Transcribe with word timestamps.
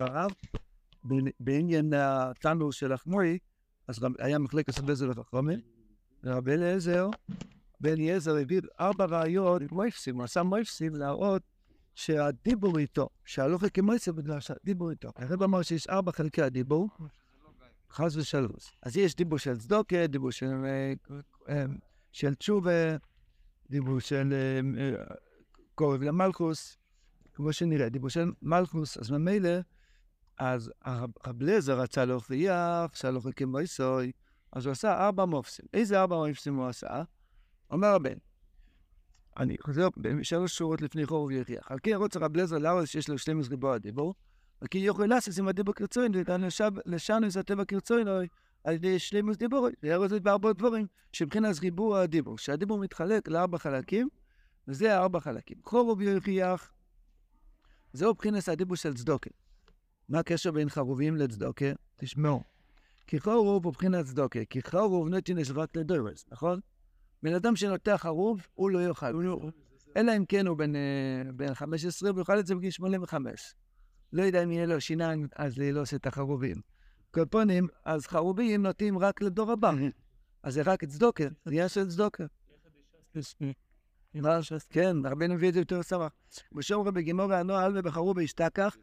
הרב, 0.00 0.30
בעניין 1.40 1.92
התנור 1.96 2.72
של 2.72 2.92
החמורי, 2.92 3.38
אז 3.88 3.98
היה 4.18 4.38
מחלקת 4.38 4.70
סבבה 4.70 4.94
זה 4.94 5.06
לחכמים, 5.06 5.60
ורבי 6.24 6.52
אליעזר, 6.52 7.08
בן 7.80 7.92
אליעזר 7.92 8.36
הביא 8.36 8.60
ארבע 8.80 9.04
ראיות 9.04 9.62
מויפסים, 9.72 10.16
הוא 10.16 10.24
עשה 10.24 10.42
מויפסים 10.42 10.94
להראות 10.94 11.42
שהדיבור 11.94 12.78
איתו, 12.78 13.08
שהלוכה 13.24 13.68
כמויסר 13.68 14.12
בגלל 14.12 14.40
שהדיבור 14.40 14.90
איתו. 14.90 15.08
הרב 15.16 15.42
אמר 15.42 15.62
שיש 15.62 15.86
ארבע 15.88 16.12
חלקי 16.12 16.42
הדיבור, 16.42 16.88
חס 17.90 18.16
ושלוש. 18.16 18.76
אז 18.82 18.96
יש 18.96 19.14
דיבור 19.14 19.38
של 19.38 19.58
צדוקה, 19.58 20.06
דיבור 20.06 20.30
של, 20.30 20.52
של 22.12 22.34
תשובה, 22.34 22.96
דיבור 23.70 24.00
של 24.00 24.34
קורב 25.74 26.02
למלכוס, 26.02 26.76
כמו 27.34 27.52
שנראה, 27.52 27.88
דיבור 27.88 28.08
של 28.10 28.32
מלכוס, 28.42 28.98
אז 28.98 29.10
ממילא, 29.10 29.50
אז 30.38 30.72
הרב 30.82 31.42
לזר 31.42 31.80
רצה 31.80 32.04
להוכיח 32.04 32.94
שהלוכה 32.94 33.32
כמויסוי, 33.32 34.12
אז 34.52 34.66
הוא 34.66 34.72
עשה 34.72 35.06
ארבע 35.06 35.24
מופסים. 35.24 35.66
איזה 35.74 36.00
ארבע 36.00 36.16
מופסים 36.16 36.54
הוא 36.56 36.66
עשה? 36.66 37.02
אומר 37.70 37.88
הבן, 37.88 38.18
אני 39.36 39.56
חוזר 39.60 39.88
בשלוש 39.96 40.56
שורות 40.56 40.82
לפני 40.82 41.06
חורב 41.06 41.30
יחיח. 41.30 41.70
על 41.70 41.78
כן 41.82 41.94
רוצה 41.94 42.18
רב 42.18 42.36
לזר 42.36 42.58
לאו 42.58 42.86
שיש 42.86 43.08
לו 43.08 43.18
12 43.18 43.50
ריבוע 43.50 43.74
הדיבור, 43.74 44.14
וכי 44.62 44.78
יכול 44.78 45.06
לעשות 45.06 45.38
עם 45.38 45.48
הדיבור 45.48 45.74
קרצוין, 45.74 46.12
לשנו 46.86 47.28
את 47.28 47.36
הטבע 47.36 47.64
קרצוין, 47.64 48.08
על 48.64 48.74
ידי 48.74 48.98
שלימוס 48.98 49.36
דיבור, 49.36 49.68
ויראה 49.82 50.08
זאת 50.08 50.22
בארבע 50.22 50.52
דברים, 50.52 50.86
שמבחינת 51.12 51.58
ריבוע 51.58 52.00
הדיבור, 52.00 52.38
שהדיבור 52.38 52.78
מתחלק 52.78 53.28
לארבע 53.28 53.58
חלקים, 53.58 54.08
וזה 54.68 54.96
הארבע 54.96 55.20
חלקים. 55.20 55.56
חורב 55.64 56.00
יחיח, 56.00 56.72
זהו 57.92 58.10
מבחינת 58.10 58.48
הדיבור 58.48 58.76
של 58.76 58.94
צדוקה. 58.94 59.30
מה 60.08 60.18
הקשר 60.18 60.50
בין 60.50 60.68
חרובים 60.68 61.16
לצדוקה? 61.16 61.64
תשמעו. 61.96 62.42
כי 63.06 63.20
חורוב 63.20 63.64
הוא 63.64 63.70
מבחינת 63.72 64.04
צדוקה, 64.04 64.44
כי 64.44 64.62
חורוב 64.62 65.08
נותן 65.08 65.38
יש 65.38 65.50
רק 65.50 65.76
לדורס, 65.76 66.24
נכון? 66.32 66.60
בן 67.22 67.34
אדם 67.34 67.56
שנוטע 67.56 67.98
חרוב, 67.98 68.46
הוא 68.54 68.70
לא 68.70 68.78
יאכל. 68.78 69.10
לא- 69.10 69.50
אלא 69.96 70.16
אם 70.16 70.24
כן 70.24 70.46
הוא 70.46 70.56
בן, 70.56 70.72
בן 71.36 71.54
15, 71.54 72.10
הוא 72.10 72.18
יאכל 72.18 72.38
את 72.38 72.46
זה 72.46 72.54
בגיל 72.54 72.70
85. 72.70 73.54
לא 74.12 74.22
יודע 74.22 74.44
אם 74.44 74.52
יהיה 74.52 74.66
לו 74.66 74.80
שיניים 74.80 75.28
אז 75.36 75.58
לאלוס 75.58 75.94
את 75.94 76.06
החרובים. 76.06 76.56
קופונים, 77.10 77.68
אז 77.84 78.06
חרובים 78.06 78.62
נוטים 78.62 78.98
רק 78.98 79.22
לדור 79.22 79.52
הבא. 79.52 79.72
אז 80.42 80.54
זה 80.54 80.62
רק 80.62 80.84
צדוקה, 80.84 81.24
זה 81.24 81.50
עניין 81.50 81.68
של 81.68 81.88
צדוקה. 81.88 82.24
כן, 84.70 84.96
רבינו 85.04 85.34
מביא 85.34 85.48
את 85.48 85.54
זה 85.54 85.60
יותר 85.60 85.82
שמח. 85.82 86.12
בשום 86.52 86.88
רבי 86.88 87.02
גימור 87.02 87.32
הנועל 87.32 87.78
ובחרו 87.78 88.14
בהשתכח, 88.14 88.76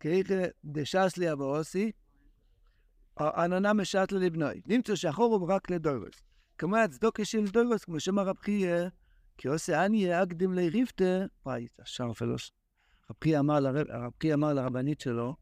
כאיכא 0.00 0.46
דשסלי 0.64 1.32
אבואוסי, 1.32 1.92
עננה 3.20 3.72
משתלה 3.72 4.18
לבנוי. 4.18 4.60
נמצא 4.66 4.94
שהחורוב 4.94 5.50
רק 5.50 5.70
לדורס. 5.70 6.22
כמו 6.58 6.76
הצדוקה 6.76 7.24
של 7.24 7.46
דורס, 7.46 7.84
כמו 7.84 8.00
שאמר 8.00 8.22
רב 8.22 8.36
חייא, 8.38 8.88
כי 9.38 9.48
עושה 9.48 9.84
עניה 9.84 10.22
אקדים 10.22 10.54
לריבטה, 10.54 11.24
וואי, 11.46 11.66
השער 11.78 12.12
פלוש. 12.12 12.52
רב 13.10 13.16
חייא 14.20 14.34
אמר 14.34 14.52
לרבנית 14.52 15.00
שלו, 15.00 15.36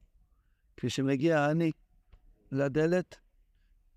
כשמגיע 0.77 1.41
העני 1.41 1.70
לדלת, 2.53 3.17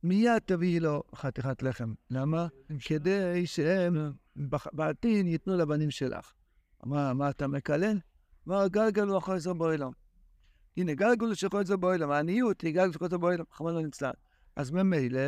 מיד 0.04 0.38
תביאי 0.46 0.80
לו 0.80 1.04
חתיכת 1.16 1.64
לחם. 1.64 1.94
למה? 2.10 2.48
כדי 2.86 3.48
שהם 3.48 4.12
בעתיד 4.74 5.28
ייתנו 5.28 5.58
לבנים 5.58 5.92
שלך. 5.92 6.34
אמר, 6.86 7.14
מה 7.14 7.30
אתה 7.30 7.48
מקלל? 7.48 7.98
אמר, 8.48 8.68
גלגל 8.68 9.08
הוא 9.08 9.18
אחרי 9.18 9.40
זה 9.40 9.54
בעולם. 9.54 9.92
הנה, 10.78 10.94
גלגל 10.94 11.34
של 11.34 11.50
חוזר 11.50 11.78
בעולם, 11.78 12.12
העניות 12.12 12.62
היא 12.62 12.74
גלגל 12.74 12.92
של 12.92 13.00
חוזר 13.00 13.18
בעולם, 13.18 13.44
חמור 13.52 13.72
נצלן. 13.72 14.12
אז 14.56 14.72
ממילא, 14.72 15.22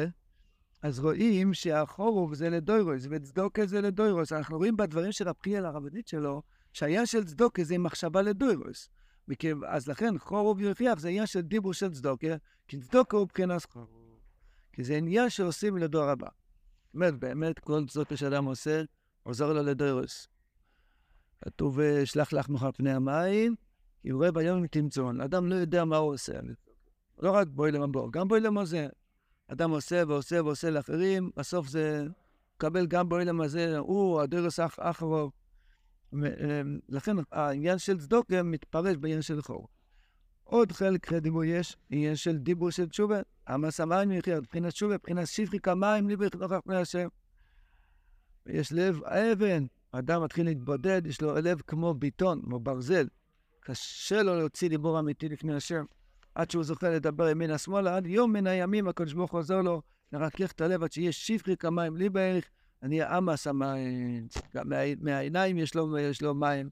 אז 0.82 1.00
רואים 1.00 1.54
שהחורוב 1.54 2.34
זה 2.34 2.50
לדוירוס, 2.50 3.08
וצדוקה 3.10 3.66
זה 3.66 3.82
לדוירוס. 3.82 4.32
אנחנו 4.32 4.58
רואים 4.58 4.78
בדברים 4.78 5.12
של 5.12 5.30
רב 5.30 5.36
חיאל 5.44 5.66
הרבנית 5.66 6.08
שלו, 6.08 6.42
שהעניין 6.74 7.06
של 7.06 7.24
צדוקה 7.24 7.64
זה 7.64 7.78
מחשבה 7.78 8.22
לדוירוס. 8.22 8.90
אז 9.68 9.88
לכן 9.88 10.18
חורוב 10.18 10.62
ירחיח 10.62 11.00
זה 11.00 11.08
עניין 11.08 11.26
של 11.26 11.42
דיבור 11.42 11.74
של 11.74 11.92
צדוקה, 11.94 12.36
כי 12.68 12.80
צדוקה 12.80 13.18
הוא 13.18 13.24
מבחינת 13.24 13.66
חורוב. 13.66 14.20
כי 14.74 14.84
זה 14.84 14.96
עניין 14.96 15.30
שעושים 15.30 15.78
לדור 15.78 16.04
הבא. 16.04 16.28
אומרת, 16.94 17.20
באמת, 17.20 17.60
כל 17.60 17.86
צדוקה 17.88 18.18
שאדם 18.18 18.46
עושה, 18.46 18.84
עוזר 19.24 19.54
לו 19.54 19.64
לדוירוס. 19.64 20.28
כתוב, 21.44 21.80
שלח 22.06 22.34
לך 22.34 22.50
מחר 22.50 22.72
פני 22.72 22.92
המים, 22.92 23.56
רואה 24.12 24.32
ביום 24.32 24.68
תמצון. 24.68 25.22
אדם 25.22 25.48
לא 25.48 25.56
יודע 25.56 25.86
מה 25.86 25.98
הוא 25.98 26.14
עושה. 26.14 26.34
לא 27.20 27.32
רק 27.32 27.48
בואי 27.48 27.72
למבור, 27.72 28.12
גם 28.12 28.28
בואי 28.28 28.40
למזה. 28.40 28.88
אדם 29.48 29.72
עושה 29.72 30.04
ועושה 30.08 30.44
ועושה 30.44 30.70
לאחרים, 30.70 31.30
בסוף 31.38 31.68
זה 31.68 32.06
מקבל 32.56 32.88
גם 32.88 33.10
בעולם 33.10 33.42
הזה, 33.42 33.78
הוא 33.78 34.22
הדרס 34.22 34.60
אחרו. 34.80 35.32
לכן 36.90 37.16
העניין 37.32 37.78
של 37.78 38.00
צדוקה 38.00 38.44
מתפרש 38.44 38.98
בעניין 38.98 39.22
של 39.22 39.42
חור. 39.42 39.68
עוד 40.44 40.72
חלק 40.72 41.14
דיבור 41.14 41.44
יש, 41.44 41.78
עניין 41.90 42.16
של 42.16 42.38
דיבור 42.38 42.72
של 42.72 42.90
תשובה. 42.90 43.22
עמס 43.48 43.80
המים 43.80 44.12
יחיה, 44.12 44.40
מבחינת 44.40 44.74
תשובה, 44.74 44.94
מבחינת 44.96 45.28
שפחי 45.28 45.60
כמים 45.60 46.10
ליבך 46.10 46.36
נוכח 46.36 46.60
פני 46.66 46.76
השם. 46.76 47.08
יש 48.46 48.74
לב 48.74 49.04
אבן, 49.04 49.66
אדם 49.92 50.24
מתחיל 50.24 50.46
להתבודד, 50.46 51.02
יש 51.06 51.22
לו 51.22 51.36
לב 51.36 51.62
כמו 51.68 51.94
ביטון, 51.94 52.42
כמו 52.42 52.60
ברזל. 52.60 53.08
קשה 53.64 54.24
לו 54.24 54.36
להוציא 54.36 54.70
דיבור 54.70 55.00
אמיתי 55.00 55.30
לפני 55.30 55.56
השם. 55.56 55.86
עד 56.36 56.52
שהוא 56.52 56.64
זוכה 56.64 56.90
לדבר 56.90 57.30
ימינה 57.30 57.58
שמאלה, 57.58 57.96
עד 57.96 58.08
יום 58.08 58.34
מן 58.34 58.48
הימים 58.48 58.88
הקדוש 58.88 59.14
ברוך 59.14 59.32
הוא 59.32 59.40
עוזר 59.40 59.62
לו 59.62 59.82
לרכך 60.12 60.52
את 60.52 60.62
הלב 60.62 60.84
עד 60.84 60.92
שיש 60.92 61.28
שפחי 61.28 61.58
כמים 61.58 61.98
לי 61.98 62.10
בערך, 62.10 62.50
אני 62.84 63.18
אמס 63.18 63.48
המים, 63.48 64.28
מהעיניים 65.02 65.58
יש 65.58 65.76
לו, 65.76 65.98
יש 65.98 66.22
לו 66.22 66.34
מים. 66.34 66.70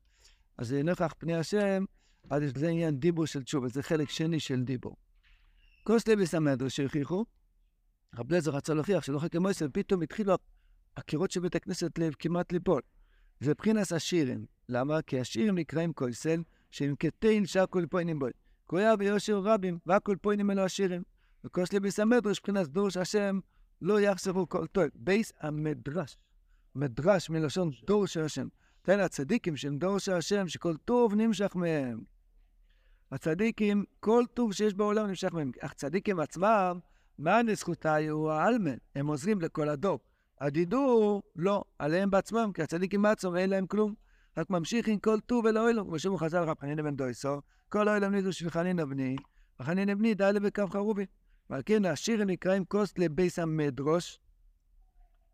אז 0.57 0.73
נוכח 0.73 1.13
פני 1.17 1.35
השם, 1.35 1.85
אז 2.29 2.43
זה 2.55 2.69
עניין 2.69 2.99
דיבור 2.99 3.25
של 3.25 3.43
תשובה, 3.43 3.67
זה 3.67 3.83
חלק 3.83 4.09
שני 4.09 4.39
של 4.39 4.63
דיבור. 4.63 4.95
כוס 5.83 6.07
לוי 6.07 6.27
סמדו 6.27 6.69
שהוכיחו, 6.69 7.25
רב 8.15 8.33
לזר 8.33 8.51
רצה 8.51 8.73
להוכיח 8.73 9.03
שלא 9.03 9.19
חכה 9.19 9.39
מויסל, 9.39 9.67
פתאום 9.73 10.01
התחילו 10.01 10.35
הקירות 10.97 11.31
של 11.31 11.39
בית 11.39 11.55
הכנסת 11.55 11.99
כמעט 12.19 12.51
ליפול. 12.51 12.81
זה 13.39 13.51
מבחינת 13.51 13.91
השירים. 13.91 14.45
למה? 14.69 15.01
כי 15.01 15.19
השירים 15.19 15.55
נקראים 15.55 15.93
קויסל, 15.93 16.41
כתין 16.99 17.45
שהכל 17.45 17.85
פוינים 17.89 18.19
בו. 18.19 18.25
קויה 18.65 18.93
ויושר 18.99 19.39
רבים, 19.39 19.79
והכל 19.85 20.15
פוינים 20.21 20.51
אלו 20.51 20.61
השירים. 20.61 21.03
וכוסלי 21.43 21.79
ביס 21.79 21.99
המדרש, 21.99 22.39
מבחינת 22.39 22.67
דורש 22.67 22.97
השם, 22.97 23.39
לא 23.81 24.01
יחסרו 24.01 24.49
כל 24.49 24.67
טוב. 24.67 24.83
בייס 24.95 25.33
המדרש. 25.39 26.17
מדרש 26.75 27.29
מלשון 27.29 27.71
דור 27.85 28.07
של 28.07 28.21
השם. 28.21 28.47
תן 28.81 28.99
הצדיקים 28.99 29.57
שהם 29.57 29.77
דור 29.77 29.99
של 29.99 30.13
השם, 30.13 30.47
שכל 30.47 30.77
טוב 30.77 31.15
נמשך 31.15 31.55
מהם. 31.55 32.03
הצדיקים, 33.11 33.83
כל 33.99 34.23
טוב 34.33 34.53
שיש 34.53 34.73
בעולם 34.73 35.07
נמשך 35.07 35.33
מהם. 35.33 35.51
אך 35.59 35.73
צדיקים 35.73 36.19
עצמם, 36.19 36.79
מה 37.17 37.41
לזכותה 37.41 37.97
הוא 38.09 38.31
העלמן? 38.31 38.77
הם 38.95 39.07
עוזרים 39.07 39.41
לכל 39.41 39.69
הדור. 39.69 39.99
הדידור, 40.39 41.23
לא, 41.35 41.63
עליהם 41.79 42.09
בעצמם, 42.09 42.51
כי 42.53 42.61
הצדיקים 42.61 43.01
בעצמם 43.01 43.35
אין 43.35 43.49
להם 43.49 43.67
כלום. 43.67 43.93
רק 44.37 44.49
ממשיך 44.49 44.87
עם 44.87 44.99
כל 44.99 45.19
טוב 45.19 45.45
אל 45.45 45.57
האוילום, 45.57 45.87
כמו 45.87 45.99
שאומר 45.99 46.17
חז"ל 46.17 46.43
רב 46.43 46.59
חנינא 46.59 46.83
בן 46.83 46.95
דויסו, 46.95 47.41
כל 47.69 47.87
האוילום 47.87 48.11
נידו 48.15 48.33
של 48.33 48.49
חנינא 48.49 48.85
בני, 48.85 49.15
וחנינא 49.59 49.93
בני 49.93 50.13
די 50.13 50.29
לבקו 50.33 50.67
חרובי. 50.67 51.05
ועל 51.49 51.61
כן 51.65 51.85
השירים 51.85 52.29
נקראים 52.29 52.65
כוס 52.65 52.97
לבייס 52.97 53.39
המדרוש. 53.39 54.19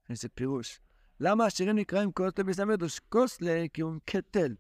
איזה 0.10 0.30
פירוש. 0.30 0.80
למה 1.20 1.46
השירים 1.46 1.76
נקראים 1.76 2.12
כוס 2.12 2.32
לבייס 2.40 2.60
המדרוש? 2.60 3.00
כוס. 3.00 3.40
כי 3.74 3.82
הוא 3.82 3.94
קטל. 4.06 4.56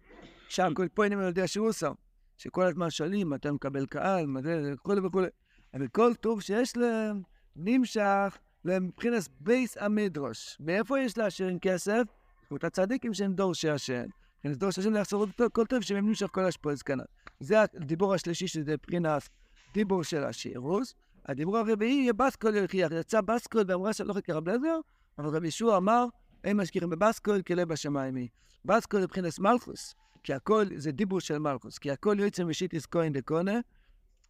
שם 0.49 0.73
כל 0.73 0.87
פוינים 0.87 1.19
על 1.19 1.27
ידי 1.27 1.47
שהוא 1.47 1.71
שם. 1.71 1.93
שכל 2.37 2.65
הזמן 2.65 2.89
שואלים, 2.89 3.33
אתה 3.33 3.51
מקבל 3.51 3.85
קהל, 3.85 4.25
וכולי 4.73 5.01
וכולי. 5.01 5.27
אבל 5.73 5.87
כל 5.87 6.15
טוב 6.15 6.41
שיש 6.41 6.77
להם 6.77 7.21
נמשך 7.55 8.37
מבחינת 8.65 9.27
בייס 9.39 9.77
המדרוש. 9.77 10.57
מאיפה 10.59 10.99
יש 10.99 11.17
לעשירים 11.17 11.59
כסף? 11.59 12.03
זאת 12.49 12.63
הצדיקים 12.63 13.13
שהם 13.13 13.33
דור 13.33 13.53
שהשם. 13.53 14.05
כן, 14.43 14.53
דור 14.53 14.71
שהשם 14.71 14.93
לחזור 14.93 15.25
כל 15.53 15.65
טוב 15.65 15.81
שהם 15.81 16.07
נמשך 16.07 16.27
כל 16.31 16.45
השפועז 16.45 16.81
כנ"ל. 16.81 17.03
זה 17.39 17.61
הדיבור 17.61 18.13
השלישי 18.13 18.47
שזה 18.47 18.73
מבחינת 18.73 19.29
דיבור 19.73 20.03
של 20.03 20.23
השירוס. 20.23 20.95
הדיבור 21.25 21.57
הרביעי 21.57 21.91
יהיה 21.91 22.13
בסקול 22.13 22.55
יוכיח. 22.55 22.91
יצא 22.91 23.21
בסקול 23.21 23.63
ואמרה 23.67 23.93
שלא 23.93 24.13
חכה 24.13 24.33
רב 24.33 24.49
לזר, 24.49 24.79
אבל 25.17 25.35
רבי 25.35 25.47
ישוע 25.47 25.77
אמר, 25.77 26.05
אין 26.43 26.57
משכיחים 26.57 26.89
בבסקול 26.89 27.41
כלב 27.41 27.69
בשמיים 27.69 28.15
היא. 28.15 28.27
בסקול 28.65 29.01
מבחינת 29.01 29.39
מלכוס, 29.39 29.95
כי 30.23 30.33
הכל 30.33 30.65
זה 30.75 30.91
דיבור 30.91 31.19
של 31.19 31.39
מלכוס, 31.39 31.77
כי 31.77 31.91
הכל 31.91 32.15
יוצא 32.19 32.43
משיטיס 32.43 32.85
כהן 32.85 33.13
דקונה, 33.13 33.59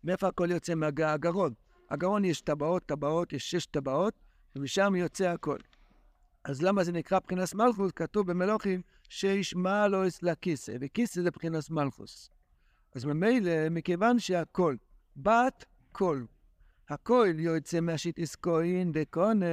מאיפה 0.04 0.27
הכל 0.27 0.51
יוצא 0.51 0.75
מהגרון? 0.75 1.54
הגרון 1.89 2.25
יש 2.25 2.42
טבעות, 2.42 2.83
טבעות, 2.86 3.33
יש 3.33 3.51
שש 3.51 3.65
טבעות, 3.65 4.13
ומשם 4.56 4.95
יוצא 4.95 5.30
הכל. 5.30 5.57
אז 6.48 6.62
למה 6.62 6.84
זה 6.84 6.92
נקרא 6.92 7.20
בחינס 7.20 7.54
מלכוס? 7.54 7.92
כתוב 7.92 8.28
במלוכים 8.28 8.82
שישמע 9.10 9.88
לו 9.88 10.02
לכיסא, 10.22 10.74
וכיסא 10.82 11.22
זה 11.22 11.32
בחינס 11.32 11.70
מלכוס. 11.70 12.30
אז 12.96 13.06
ממילא, 13.06 13.70
מכיוון 13.72 14.20
שהכל, 14.20 14.76
בת 15.18 15.66
קול, 15.92 16.28
הכל 16.90 17.28
יוצא 17.38 17.80
מהשיטיס 17.80 18.36
כהן 18.36 18.92
דקונה, 18.92 19.46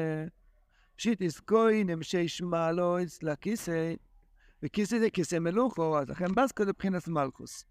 שיטיס 0.97 1.41
כהן 1.47 1.91
המשי 1.91 2.29
שמלויס 2.29 3.23
לכיסא, 3.23 3.95
וכיסא 4.63 4.99
זה 4.99 5.11
כיסא 5.11 5.39
מלוכו, 5.39 5.99
אז 5.99 6.09
לכן 6.09 6.35
בסקו 6.35 6.65
זה 6.65 6.71
מבחינת 6.71 7.09
מלכוס. 7.09 7.65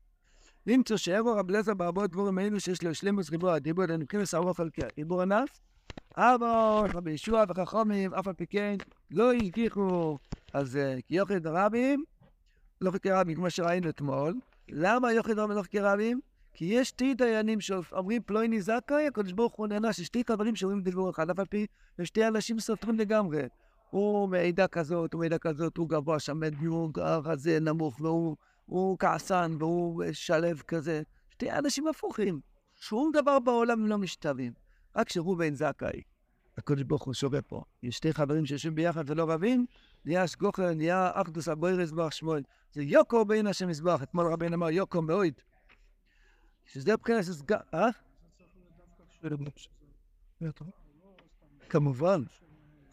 למצוא 0.67 0.97
שאירו 0.97 1.33
רב 1.33 1.51
לזר 1.51 1.73
בהרבות 1.73 2.11
דבורים 2.11 2.39
אלו 2.39 2.59
שיש 2.59 2.83
לו 2.83 2.95
שלמוס 2.95 3.29
ריבוע 3.29 3.53
הדיבור, 3.53 3.87
זה 3.87 3.97
מבחינת 3.97 4.23
סערוף 4.25 4.59
על 4.59 4.69
דיבור 4.95 5.21
הנף, 5.21 5.59
אבל 6.17 6.89
רבי 6.93 7.11
ישוע 7.11 7.43
וחכמים, 7.49 8.13
אף 8.13 8.27
על 8.27 8.33
פי 8.33 8.47
כן, 8.47 8.75
לא 9.13 9.33
הגיחו, 9.33 10.17
אז 10.53 10.79
כי 11.07 11.15
יוחד 11.15 11.47
רבים, 11.47 12.03
לא 12.81 12.91
חלקי 12.91 13.11
רבים, 13.11 13.35
כמו 13.35 13.49
שראינו 13.49 13.89
אתמול. 13.89 14.39
למה 14.69 15.13
יוחד 15.13 15.39
רבים 15.39 15.57
לא 15.57 15.61
חלקי 15.61 15.79
רבים? 15.79 16.19
כי 16.53 16.65
יש 16.65 16.89
שתי 16.89 17.13
דיינים 17.13 17.61
שאומרים 17.61 18.21
פלויני 18.25 18.61
זכאי, 18.61 19.07
הקדוש 19.07 19.31
ברוך 19.31 19.53
הוא 19.53 19.67
נענש, 19.67 19.99
יש 19.99 20.05
שתי 20.05 20.23
חברים 20.27 20.55
שאומרים 20.55 20.81
דיבור 20.81 21.09
אחד, 21.09 21.29
אף 21.29 21.39
על 21.39 21.45
פי 21.45 21.65
שתי 22.03 22.27
אנשים 22.27 22.59
סותרים 22.59 22.99
לגמרי. 22.99 23.41
הוא 23.89 24.29
מעידה 24.29 24.67
כזאת, 24.67 25.13
הוא 25.13 25.19
מעידה 25.19 25.37
כזאת, 25.37 25.77
הוא 25.77 25.89
גבוה, 25.89 26.19
שמן, 26.19 26.53
הוא 26.53 26.91
רזה, 27.23 27.59
נמוך, 27.59 28.01
והוא 28.67 28.97
כעסן, 28.99 29.55
והוא 29.59 30.03
שלו 30.11 30.47
כזה. 30.67 31.01
שתי 31.29 31.51
אנשים 31.51 31.87
הפוכים. 31.87 32.39
שום 32.75 33.11
דבר 33.13 33.39
בעולם 33.39 33.87
לא 33.87 33.97
משתווים. 33.97 34.53
רק 34.95 35.09
שראובן 35.09 35.55
זכאי. 35.55 36.01
הקדוש 36.57 36.83
ברוך 36.83 37.03
הוא 37.03 37.13
שווה 37.13 37.41
פה. 37.41 37.63
יש 37.83 37.95
שתי 37.97 38.13
חברים 38.13 38.45
שיושבים 38.45 38.75
ביחד 38.75 39.09
ולא 39.09 39.31
רבים, 39.31 39.65
נהיה 40.05 40.27
שגוכר, 40.27 40.73
נהיה 40.73 41.11
אחדוס 41.13 41.47
הבוירס 41.47 41.91
בר 41.91 42.09
שמואל. 42.09 42.43
זה 42.73 42.83
יוקו 42.83 43.25
בין 43.25 43.47
השם 43.47 43.67
מזבח. 43.67 44.03
אתמול 44.03 44.33
רבינו 44.33 44.55
אמר 44.55 44.69
יוקו 44.69 45.01
מאוד. 45.01 45.33
שזה 46.65 46.93
מבחינת. 46.93 47.25
אה? 47.73 47.87
כמובן, 51.69 52.23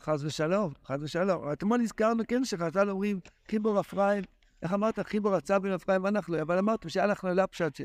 חס 0.01 0.25
ושלום, 0.25 0.73
חס 0.85 0.97
ושלום. 1.01 1.53
אתמול 1.53 1.81
הזכרנו, 1.81 2.23
כן, 2.29 2.45
שחז"ל 2.45 2.91
אומרים, 2.91 3.21
חיבור 3.49 3.81
אפרים, 3.81 4.25
איך 4.63 4.73
אמרת? 4.73 4.99
חיבור 4.99 5.35
הצע 5.35 5.59
בין 5.59 5.73
אפרים 5.73 6.05
ואנחנו, 6.05 6.41
אבל 6.43 6.59
אמרתם 6.59 6.89
שהלכנו 6.89 7.31
לפשט, 7.35 7.77
ש... 7.77 7.81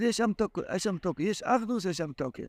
יש 0.00 0.16
שם 0.16 0.32
תוקו, 0.98 1.22
יש 1.22 1.42
אחדוס, 1.42 1.84
יש 1.84 1.96
שם 1.96 2.12
תוקו. 2.12 2.42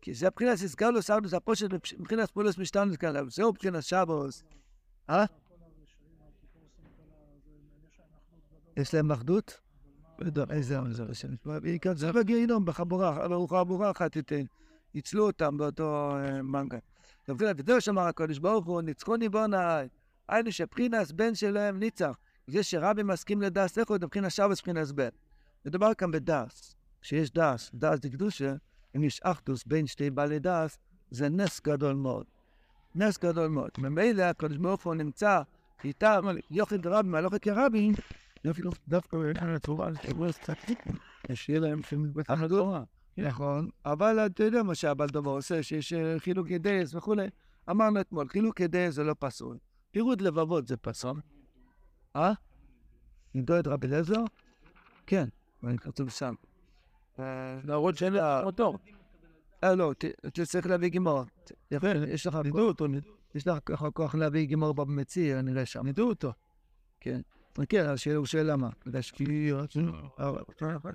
כי 0.00 0.14
זה 0.14 0.26
מבחינת 0.26 0.58
הסגרנו, 0.64 1.02
סרדוס, 1.02 1.34
הפושט 1.34 1.70
מבחינת 1.98 2.30
פולוס 2.30 2.58
משתנות 2.58 2.96
כאן, 2.96 3.30
זהו 3.30 3.50
מבחינת 3.50 3.82
שבוס. 3.82 4.44
אה? 5.10 5.24
יש 8.76 8.94
להם 8.94 9.12
אחדות? 9.12 9.60
איזה 10.50 10.78
עוזר 10.78 11.10
השם. 11.10 11.28
בעיקר 11.44 11.94
זה 11.94 12.12
בגיהינום, 12.12 12.64
בחבורה, 12.64 13.28
חבורה 13.48 13.90
אחת 13.90 14.12
תיתן. 14.12 14.44
ניצלו 14.94 15.26
אותם 15.26 15.58
באותו 15.58 16.16
מנגל. 16.42 16.78
וזהו 17.28 17.80
שאמר 17.80 18.02
הקדוש 18.02 18.38
ברוך 18.38 18.66
הוא, 18.66 18.82
ניצחוני 18.82 19.28
בונאי. 19.28 19.88
היינו 20.28 20.52
שבחינס 20.52 21.12
בן 21.12 21.34
שלהם 21.34 21.78
ניצח. 21.78 22.18
זה 22.46 22.62
שרבי 22.62 23.02
מסכים 23.02 23.42
לדס, 23.42 23.78
איך 23.78 23.88
הוא 23.88 23.96
מבחינת 24.02 24.30
שבס 24.30 24.60
בחינס 24.60 24.92
בן. 24.92 25.08
מדובר 25.64 25.94
כאן 25.94 26.10
בדס. 26.10 26.74
כשיש 27.00 27.30
דס, 27.30 27.70
דס 27.74 28.02
זה 28.02 28.10
קדושה, 28.10 28.54
אם 28.96 29.04
יש 29.04 29.20
אחדוס 29.22 29.64
בין 29.66 29.86
שתי 29.86 30.10
בעלי 30.10 30.38
דס, 30.38 30.78
זה 31.10 31.28
נס 31.28 31.60
גדול 31.60 31.94
מאוד. 31.94 32.24
נס 32.94 33.18
גדול 33.18 33.48
מאוד. 33.48 33.70
ממילא 33.78 34.22
הקדוש 34.22 34.56
ברוך 34.56 34.84
הוא 34.84 34.94
נמצא 34.94 35.42
איתם, 35.84 36.24
יוחד 36.50 36.86
רבי 36.86 37.08
מהלוכת 37.08 37.42
כרבים, 37.42 37.92
דווקא 38.88 39.16
התורה, 39.54 39.90
שיהיה 41.34 41.60
להם 41.60 41.82
שמתבצע 41.82 42.48
תורה. 42.48 42.84
נכון, 43.18 43.70
אבל 43.84 44.26
אתה 44.26 44.44
יודע 44.44 44.62
מה 44.62 44.74
שהבעל 44.74 45.08
דבר 45.08 45.30
עושה, 45.30 45.62
שיש 45.62 45.92
חילוקי 46.18 46.58
דייס 46.58 46.94
וכולי. 46.94 47.26
אמרנו 47.70 48.00
אתמול, 48.00 48.28
חילוקי 48.28 48.68
דייס 48.68 48.94
זה 48.94 49.04
לא 49.04 49.14
פסול. 49.18 49.58
פירוד 49.90 50.20
לבבות 50.20 50.66
זה 50.66 50.76
פסול. 50.76 51.20
אה? 52.16 52.32
נדעו 53.34 53.58
את 53.58 53.66
רבי 53.66 53.86
אליעזר? 53.86 54.24
כן, 55.06 55.28
ואני 55.62 55.78
כתוב 55.78 56.10
שם. 56.10 56.34
להראות 57.64 57.96
שאין 57.96 58.12
לך 58.12 58.22
מוטור. 58.44 58.78
אה, 59.64 59.74
לא, 59.74 59.92
אתה 60.26 60.46
צריך 60.46 60.66
להביא 60.66 60.88
גימור. 60.88 61.22
יפה, 61.70 61.88
יש 62.08 62.26
לך 62.26 62.38
יש 63.34 63.46
לך 63.46 63.58
כוח 63.94 64.14
להביא 64.14 64.44
גימור 64.44 64.74
במציא, 64.74 65.38
אני 65.38 65.52
רואה 65.52 65.66
שם. 65.66 65.86
נדעו 65.86 66.08
אותו. 66.08 66.32
כן. 67.00 67.20
כן, 67.68 67.86
אז 67.88 67.98
הוא 68.16 68.26
שואל 68.26 68.52
למה. 68.52 68.68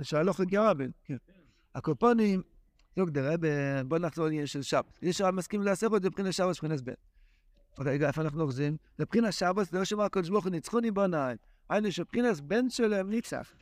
שהלוך 0.01 0.39
לגרה 0.39 0.73
בין. 0.73 0.91
הקופונים, 1.75 2.41
לא 2.97 3.05
גדרה, 3.05 3.35
בוא 3.87 3.97
נחזור 3.97 4.25
לעניין 4.25 4.45
של 4.45 4.61
שבת. 4.61 4.99
יש 5.01 5.21
רב 5.21 5.35
מסכים 5.35 5.61
לעשות 5.61 5.95
את 5.95 6.01
זה 6.01 6.09
מבחינת 6.09 6.33
שבת 6.33 6.49
מבחינת 6.49 6.81
בן. 6.81 6.93
רגע, 7.79 8.07
איפה 8.07 8.21
אנחנו 8.21 8.41
אוחזים? 8.41 8.77
מבחינת 8.99 9.33
שבת, 9.33 9.71
זה 9.71 9.77
לא 9.77 9.85
שאמר 9.85 10.03
הקדוש 10.03 10.29
ברוך 10.29 10.43
הוא 10.43 10.51
ניצחוני 10.51 10.91
בניים. 10.91 11.37
היינו 11.69 11.91
שמבחינת 11.91 12.41
בן 12.41 12.69
שלהם 12.69 13.09
ניצח. 13.09 13.53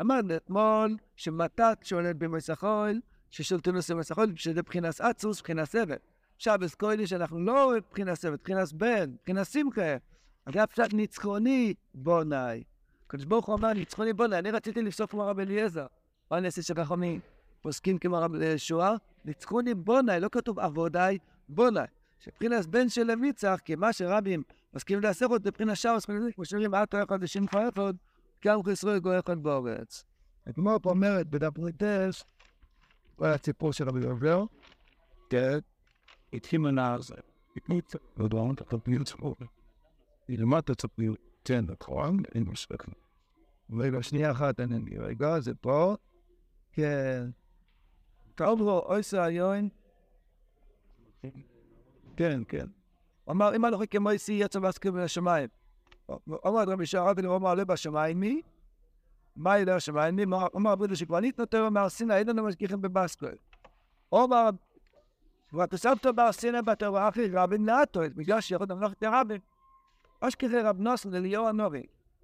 אמרנו 0.00 0.36
אתמול 0.36 0.96
שמתת 1.16 1.78
שולט 1.82 2.16
במסחול, 2.16 3.00
ששולטו 3.30 3.72
נושא 3.72 3.94
מסחול, 3.94 4.32
שזה 4.36 4.60
מבחינת 4.60 5.00
אצוס, 5.00 5.40
מבחינת 5.40 5.68
סבל. 5.68 5.96
שבת 6.38 6.74
קודש 6.74 7.12
אנחנו 7.12 7.40
לא 7.40 7.72
מבחינת 7.76 8.14
סבל, 8.14 8.32
מבחינת 8.32 8.72
בן, 8.72 9.10
מבחינת 9.10 9.46
שמחה. 9.46 9.96
אגב, 10.44 10.66
פשט 10.66 10.92
ניצחוני 10.92 11.74
בונאי. 11.94 12.62
הקדוש 13.06 13.24
ברוך 13.24 13.46
הוא 13.46 13.56
אמר, 13.58 13.72
ניצחוני 13.72 14.12
בונאי, 14.12 14.38
אני 14.38 14.50
רציתי 14.50 14.82
לפסוק 14.82 15.10
כמו 15.10 15.26
רב 15.26 15.38
אליעזר. 15.38 15.86
מה 16.30 16.38
אני 16.38 16.46
אעשה 16.46 16.62
שחכמים 16.62 17.20
פוסקים 17.60 17.98
כמו 17.98 18.16
רב 18.16 18.56
שועה? 18.56 18.94
ניצחוני 19.24 19.74
בונאי, 19.74 20.20
לא 20.20 20.28
כתוב 20.32 20.58
עבודי, 20.58 21.18
בונאי. 21.48 21.86
שבחינת 22.20 22.66
בן 22.66 22.88
של 22.88 23.10
המיצח, 23.10 23.58
כי 23.64 23.74
מה 23.74 23.92
שרבים 23.92 24.42
מסכימים 24.74 25.02
לעשות 25.02 25.30
אותו, 25.30 25.48
מבחינת 25.48 25.76
שער, 25.76 25.96
כמו 26.34 26.44
שאומרים, 26.44 26.74
אל 26.74 26.84
אחד 27.08 27.22
לשמך 27.22 27.54
אחד, 27.54 27.92
גם 28.44 28.62
חסרו 28.62 28.90
גוי 29.02 29.18
אחד 29.18 29.42
בארץ. 29.42 30.04
פה 30.82 30.90
אומרת 30.90 31.26
בדף 31.26 31.58
ריטס, 31.58 32.24
כל 33.16 33.26
הסיפור 33.26 33.72
של 33.72 33.88
רבי 33.88 34.00
יובל, 34.00 34.38
כן, 35.30 35.58
התחיל 36.32 36.60
מנהר, 36.60 36.98
למטה 40.28 40.74
צריך 40.74 40.92
להיות 40.98 41.18
כן, 41.48 41.64
נכון? 41.68 42.22
אין 42.34 42.42
משפט. 42.42 42.84
רגע, 43.78 44.02
שנייה 44.02 44.30
אחת, 44.30 44.60
אין 44.60 44.84
לי 44.84 44.98
רגע, 44.98 45.40
זה 45.40 45.54
פה. 45.54 45.96
כן. 46.72 47.30
טוב 48.34 48.60
לו, 48.60 48.78
אוי 48.78 49.02
סעיון. 49.02 49.68
כן, 52.16 52.42
כן. 52.48 52.66
אמר, 53.30 53.56
אם 53.56 53.64
הלכו 53.64 53.82
כמו 53.90 54.10
איסי 54.10 54.32
יצא 54.32 54.58
ועסקים 54.58 54.94
בשמיים. 54.94 55.48
אמר 56.46 56.64
רבי 56.66 56.86
שערבי, 56.86 57.26
הוא 57.26 57.36
אמר, 57.36 57.54
לא 57.54 57.64
בשמיים 57.64 58.20
מי? 58.20 58.42
מה 59.36 59.58
יהיה 59.58 59.76
לשמיים 59.76 60.16
מי? 60.16 60.24
אמר 60.56 60.72
רבי 60.72 60.96
שכבר 60.96 61.20
ניתנו 61.20 61.70
מהר 61.70 61.88
סיני, 61.88 62.16
אין 62.16 62.28
לנו 62.28 62.44
משגיחים 62.44 62.82
בבסקול. 62.82 63.34
אמר, 64.14 64.50
ותוספתו 65.54 66.12
בר 66.12 66.32
סיני 66.32 66.62
בתורה 66.62 67.08
אחי 67.08 67.28
רבי 67.32 67.58
נאטו, 67.58 68.00
בגלל 68.16 68.40
שיכול 68.40 68.66
למלוך 68.70 68.92
את 68.92 69.02
הרבי. 69.02 69.38
אשכרה 70.20 70.70
רב 70.70 70.80
נוסן 70.80 71.14
אליהו 71.14 71.48
הנורי. 71.48 71.82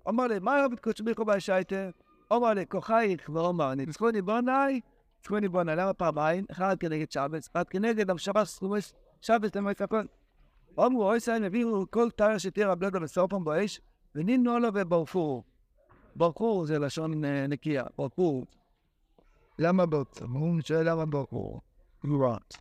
אמר 0.08 0.26
לי, 0.26 0.38
מה 0.38 0.64
רבי 0.64 0.76
קודש 0.76 1.00
ביכו 1.00 1.24
בהשייטה? 1.24 1.88
אמר 2.32 2.50
לי, 2.50 2.66
כוחייך 2.66 3.30
ואומר, 3.32 3.74
ניצחוני 3.74 4.22
בונאי, 4.22 4.80
ניצחוני 5.18 5.48
בונאי, 5.48 5.76
למה 5.76 5.92
פעמיים? 5.92 6.44
אחד 6.50 6.76
כנגד 6.80 7.10
שבס, 7.10 7.48
אחד 7.52 7.68
כנגד 7.68 8.10
המשבס 8.10 8.54
סכומס, 8.54 8.94
שבס 9.20 9.56
למועצת 9.56 9.80
הכל. 9.80 10.02
אמרו, 10.78 11.10
אוי 11.10 11.20
סיין, 11.20 11.44
הביאו 11.44 11.90
כל 11.90 12.10
תאר 12.10 12.38
שתהיה 12.38 12.72
רב 12.72 12.84
לדה 12.84 12.98
וסופם 13.02 13.44
באש, 13.44 13.80
ונינו 14.14 14.58
לו 14.58 14.68
וברפו. 14.74 15.42
ברפו 16.16 16.66
זה 16.66 16.78
לשון 16.78 17.24
נקייה, 17.24 17.84
ברפו. 17.98 18.44
למה 19.58 19.86
ברפו? 19.86 20.24
הוא 20.24 20.60
שואל 20.60 20.90
למה 20.90 21.06
ברפו? 21.06 21.60
גרועת. 22.06 22.54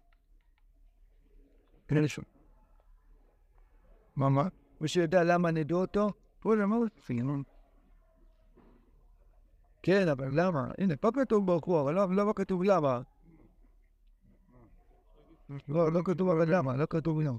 מה 4.15 4.29
מה? 4.29 4.48
מי 4.82 4.88
שיודע 4.88 5.24
למה 5.24 5.51
נדעו 5.51 5.82
אותו, 5.82 6.10
הוא 6.43 6.53
אמר, 6.63 6.77
פינון. 7.05 7.43
כן, 9.84 10.08
אבל 10.08 10.29
למה? 10.32 10.72
הנה, 10.77 10.96
פה 10.96 11.10
כתוב 11.12 11.50
הוא, 11.50 11.82
אבל 11.82 11.93
לא, 11.93 12.34
כתוב 12.36 12.63
למה. 12.63 13.01
לא 15.67 16.01
כתוב 16.05 16.29
אבל 16.29 16.55
למה, 16.55 16.75
לא 16.75 16.86
כתוב 16.89 17.22
למה. 17.22 17.38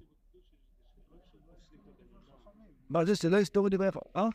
מה 2.91 3.05
זה 3.05 3.17
שלא 3.17 3.37
יסתורו 3.37 3.69
דברי? 3.69 3.89
אה? 4.17 4.29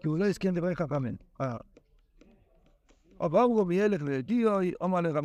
כי 0.00 0.08
הוא 0.08 0.18
לא 0.18 0.24
הסכים 0.24 0.54
דברי 0.54 0.76
חכמים. 0.76 1.16
אבל 3.20 3.40
הוא 3.40 3.66
מילך 3.66 4.02
לדיו, 4.02 4.58
אמר 4.84 5.00
לרב, 5.00 5.24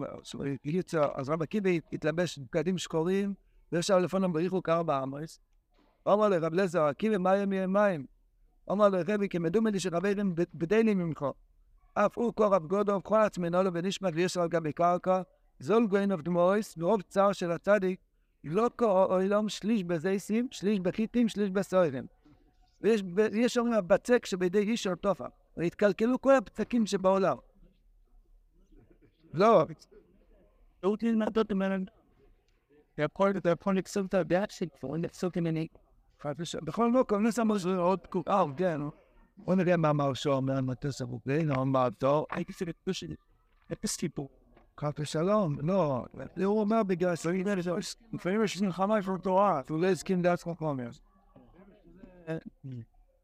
אז 1.16 1.30
רב 1.30 1.42
עקיבא 1.42 1.70
התלבש 1.94 2.40
בגדים 2.40 2.78
שחורים, 2.78 3.34
וישב 3.72 3.96
לפניו 3.98 4.34
בריחו 4.34 4.62
קר 4.62 4.84
באמרס. 4.84 5.40
אמר 6.08 6.30
לרב 6.30 6.54
לזר, 6.54 6.82
עקיבא 6.82 7.18
מים 7.18 7.54
יהיה 7.54 7.68
מים. 7.68 8.06
אמר 8.72 8.90
לרבי, 8.90 9.30
כי 9.30 9.38
מדומה 9.40 9.70
לי 9.70 9.80
שרבים 9.80 10.36
בדיינים 10.54 10.98
ממך. 10.98 11.26
אף 11.94 12.18
הוא 12.18 12.34
קורב 12.34 12.68
גודו, 12.68 13.04
כל 13.04 13.18
עצמנו 13.18 13.64
לו 13.64 13.74
ונשמת 13.74 14.14
ויש 14.16 14.38
על 14.38 14.48
גבי 14.48 14.74
קרקע, 14.74 15.22
זול 15.60 15.88
גוין 15.88 16.12
אוף 16.12 16.22
דמויס, 16.22 16.78
מרוב 16.78 17.02
צער 17.02 17.34
של 17.34 17.52
הצדיק, 17.52 18.00
לא 18.44 18.70
כאוילום 18.78 19.50
שליש 19.50 19.84
בזייסים, 19.84 20.48
שליש 20.52 20.80
בחיטים, 20.80 21.30
שליש 21.30 21.50
בסוירים. 21.50 22.06
ויש 22.84 23.58
אומרים 23.58 23.74
הבצק 23.74 24.26
שבידי 24.26 24.60
איש 24.60 24.84
של 24.84 24.96
תופע. 24.96 25.28
והתקלקלו 25.58 26.22
כל 26.22 26.36
הבצקים 26.36 26.86
שבעולם. 26.86 27.38
לא. 29.34 29.66
לא 30.84 30.96
תלמד 31.00 31.38
אותם 31.38 31.62
יכול 32.98 33.32
יכול 33.46 33.78
לכסוף 33.78 34.06
את 34.06 34.14
הדעה 34.14 34.46
שכבר 34.50 34.92
לכסוף 34.98 35.38
ממני. 35.38 35.68
בכל 36.62 36.92
מקום, 36.92 37.28
נסע 37.28 37.44
מזור 37.44 37.76
עוד 37.76 38.00
תקופה, 38.00 38.44
כן. 38.58 38.82
בוא 39.38 39.56
נראה 39.56 39.78
מה 39.78 39.90
אמר 39.90 40.14
שור 40.14 40.40
מהמטוס 40.40 41.02
הבוקרים, 41.02 41.52
אמר 41.52 41.90
טוב. 41.98 42.26
הייתי 42.32 42.54
צריך 42.54 42.70
לפשוט 42.70 43.10
אפס 43.74 43.98
טיפול. 43.98 44.28
חס 44.80 44.92
ושלום, 45.00 45.58
לא. 45.62 46.06
הוא 46.44 46.60
אומר 46.60 46.84
בגלל 46.84 47.16
ש... 47.16 47.26
לפעמים 48.14 48.44
יש 48.44 48.62
מלחמה 48.62 48.98
איפה 48.98 49.12
תורה. 49.24 49.62
הוא 49.70 49.82
לא 49.82 49.88
הסכים 49.88 50.22
דעת 50.22 50.42
חכמים. 50.42 50.90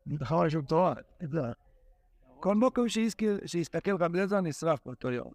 מלחמה 0.05 0.45
איפה 0.45 0.61
תורה. 0.61 0.93
כל 2.39 2.55
מקום 2.55 2.85
שיסתכל 3.45 3.91
רב 3.91 4.15
אליעזר 4.15 4.41
נשרף 4.41 4.79
באותו 4.85 5.11
יום. 5.11 5.31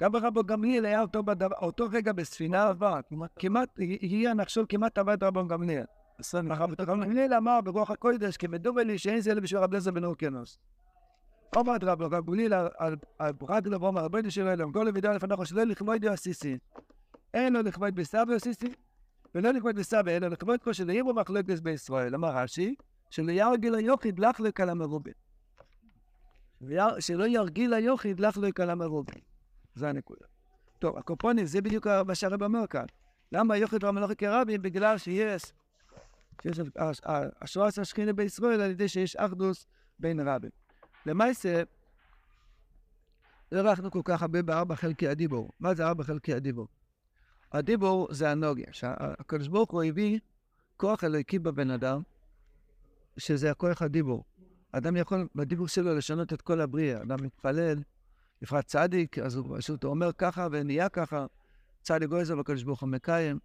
גם 0.00 0.12
ברבו 0.12 0.44
גמליאל 0.44 0.84
היה 0.86 1.00
אותו, 1.00 1.22
בדבר, 1.22 1.56
אותו 1.62 1.86
רגע 1.92 2.12
בספינה 2.12 2.68
עבר, 2.68 3.00
כמעט, 3.38 3.78
הגיע 3.78 4.34
נחשול 4.34 4.66
כמעט 4.68 4.98
עבד 4.98 5.24
רבו 5.24 5.46
גמליאל. 5.46 5.84
רב 6.34 6.74
גמליאל 6.74 7.34
אמר 7.34 7.60
ברוח 7.60 7.90
הקודש, 7.90 8.36
כמדובר 8.36 8.82
לי 8.82 8.98
שאין 8.98 9.20
זה 9.20 9.40
בשביל 9.40 9.60
רב 9.60 9.70
אליעזר 9.70 9.90
בן 9.90 10.04
אורקנוס. 10.04 10.58
עמד 11.56 11.84
רב 11.84 12.14
גמליאל 12.14 12.52
על 13.18 13.32
רגלו 13.48 13.80
ואומר 13.80 14.04
רבנו 14.04 14.30
של 14.30 14.48
אלוהים, 14.48 14.72
כל 14.72 14.84
למידה 14.88 15.12
לפניך 15.12 15.46
שלא 15.46 15.64
לכבוד 15.64 16.04
הסיסי. 16.04 16.58
אין 17.34 17.52
לו 17.52 17.62
לכבוד 17.62 17.94
בסבא 17.94 18.34
הסיסי, 18.34 18.72
ולא 19.34 19.50
לכבוד 19.50 19.76
בסבא, 19.76 20.16
אלא 20.16 20.28
לכבוד 20.28 20.62
כל 20.62 20.72
של 20.72 20.88
עיר 20.88 21.06
ומחלוקת 21.06 21.60
בישראל. 21.60 22.14
אמר 22.14 22.36
רש"י, 22.36 22.74
שלא 23.10 23.32
ירגיל 23.32 23.74
היוחיד 23.74 24.18
לך 24.18 24.40
לקלה 24.40 24.74
מרובין. 24.74 25.14
שלא 26.98 27.24
ירגיל 27.26 27.74
היוחיד 27.74 28.20
לך 28.20 28.36
לקלה 28.36 28.74
מרובין. 28.74 29.20
זה 29.74 29.88
הנקודה. 29.88 30.24
טוב, 30.78 30.96
הקופונים, 30.96 31.46
זה 31.46 31.60
בדיוק 31.60 31.86
מה 31.86 32.14
שהרב 32.14 32.42
אומר 32.42 32.66
כאן. 32.66 32.86
למה 33.32 33.56
יוחיד 33.56 33.84
והמלאכי 33.84 34.16
כרבים? 34.16 34.62
בגלל 34.62 34.98
שיש, 34.98 35.42
שיש 36.42 36.60
השורס 37.40 37.78
השכינה 37.78 38.12
בישראל 38.12 38.60
על 38.60 38.70
ידי 38.70 38.88
שיש 38.88 39.16
אחדוס 39.16 39.66
בין 39.98 40.28
רבים. 40.28 40.50
למעשה, 41.06 41.62
לא 43.52 43.60
הלכנו 43.60 43.90
כל 43.90 44.02
כך 44.04 44.22
הרבה 44.22 44.42
בארבע 44.42 44.74
חלקי 44.74 45.08
הדיבור. 45.08 45.50
מה 45.60 45.74
זה 45.74 45.86
ארבע 45.86 46.04
חלקי 46.04 46.34
הדיבור? 46.34 46.68
הדיבור 47.52 48.08
זה 48.10 48.30
הנוגיה. 48.30 48.66
שהקדוש 48.72 49.48
ברוך 49.48 49.70
הוא 49.70 49.82
הביא 49.82 50.18
כוח 50.76 51.04
אלוהיקי 51.04 51.38
בבן 51.38 51.70
אדם, 51.70 52.02
שזה 53.16 53.50
הכוח 53.50 53.82
הדיבור. 53.82 54.24
אדם 54.72 54.96
יכול 54.96 55.28
בדיבור 55.34 55.68
שלו 55.68 55.94
לשנות 55.94 56.32
את 56.32 56.42
כל 56.42 56.60
הבריאה. 56.60 57.02
אדם 57.02 57.22
מתפלל, 57.22 57.78
בפרט 58.42 58.66
צדיק, 58.66 59.18
אז 59.18 59.34
הוא 59.36 59.58
פשוט 59.58 59.84
אומר 59.84 60.12
ככה 60.12 60.48
ונהיה 60.50 60.88
ככה, 60.88 61.26
צדיק 61.82 62.08
גויזר 62.08 62.36
בקדוש 62.36 62.62
ברוך 62.62 62.80
הוא 62.80 62.88
מקיים. 62.88 63.38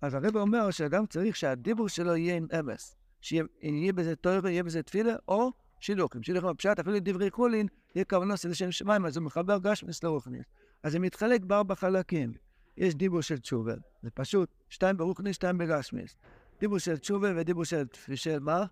אז 0.00 0.14
הרב 0.14 0.36
אומר 0.36 0.70
שאדם 0.70 1.06
צריך 1.06 1.36
שהדיבור 1.36 1.88
שלו 1.88 2.16
יהיה 2.16 2.36
עם 2.36 2.46
אמס. 2.60 2.96
שיהיה 3.20 3.92
בזה 3.92 4.16
תואר, 4.16 4.46
יהיה 4.46 4.62
בזה 4.62 4.82
תפילה, 4.82 5.14
או 5.28 5.50
שילוחים. 5.80 6.22
שילוחים 6.22 6.50
בפשט, 6.50 6.78
אפילו 6.78 6.96
דברי 7.00 7.30
חולין, 7.30 7.66
יהיה 7.94 8.04
כוונו 8.04 8.36
של 8.36 8.54
שם 8.54 8.72
שמיים, 8.72 9.06
אז 9.06 9.16
הוא 9.16 9.24
מחבר 9.24 9.58
גשמס 9.58 10.04
לרוחניס. 10.04 10.44
אז 10.82 10.92
זה 10.92 10.98
מתחלק 10.98 11.40
בארבע 11.40 11.74
חלקים. 11.74 12.32
יש 12.76 12.94
דיבור 12.94 13.20
של 13.20 13.38
תשובה, 13.38 13.74
זה 14.02 14.10
פשוט, 14.10 14.48
שתיים 14.68 14.96
ברוחניס, 14.96 15.34
שתיים 15.34 15.58
בגשמס. 15.58 16.16
דיבור 16.60 16.78
של 16.78 16.98
תשובה 16.98 17.32
ודיבור 17.36 17.64
של, 17.64 17.84
של 18.14 18.38
מה? 18.38 18.64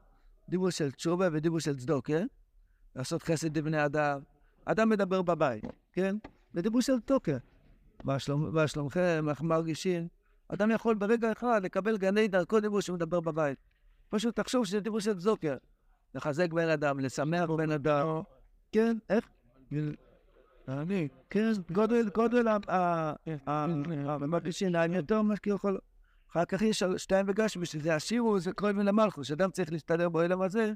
דיבור 0.49 0.71
של 0.71 0.91
תשובה 0.91 1.29
ודיבור 1.33 1.61
של 1.61 1.79
צדוקה, 1.79 2.19
לעשות 2.97 3.23
חסד 3.23 3.59
לבני 3.59 3.85
אדם. 3.85 4.21
אדם 4.65 4.89
מדבר 4.89 5.23
בבית, 5.23 5.65
כן? 5.93 6.17
ודיבור 6.55 6.81
של 6.81 7.01
תוקה. 7.01 7.37
מה 8.05 8.67
שלומכם, 8.69 9.27
איך 9.29 9.43
מרגישים? 9.43 10.09
אדם 10.49 10.71
יכול 10.71 10.95
ברגע 10.95 11.33
אחד 11.33 11.61
לקבל 11.65 11.99
גני 11.99 12.29
דרכו 12.29 12.61
דיבור 12.61 12.81
שהוא 12.81 12.97
מדבר 12.97 13.21
בבית. 13.21 13.59
פשוט 14.09 14.37
תחשוב 14.37 14.65
שזה 14.65 14.81
דיבור 14.81 15.01
של 15.01 15.19
צדוקה. 15.19 15.55
לחזק 16.15 16.53
בן 16.53 16.69
אדם, 16.69 17.01
לשמח 17.01 17.51
בן 17.51 17.71
אדם. 17.71 18.07
כן, 18.73 18.97
איך? 19.11 19.29
אני, 20.69 21.09
כן, 21.31 21.53
גודל, 21.73 22.09
גודל 22.15 22.49
המרגישים, 23.47 24.77
אני 24.77 24.97
יותר 24.97 25.23
מה 25.23 25.35
שיכול. 25.45 25.79
אחר 26.31 26.45
כך 26.45 26.63
יש 26.63 26.83
שתיים 26.97 27.27
וגש, 27.29 27.57
בשביל 27.57 27.83
זה 27.83 27.95
השירו 27.95 28.41
זה 28.41 28.53
קרוב 28.53 28.73
מן 28.73 28.89
המלכוס, 28.89 29.27
שאדם 29.27 29.51
צריך 29.51 29.73
להסתדר 29.73 30.09
בעולם 30.09 30.43
הזה, 30.43 30.73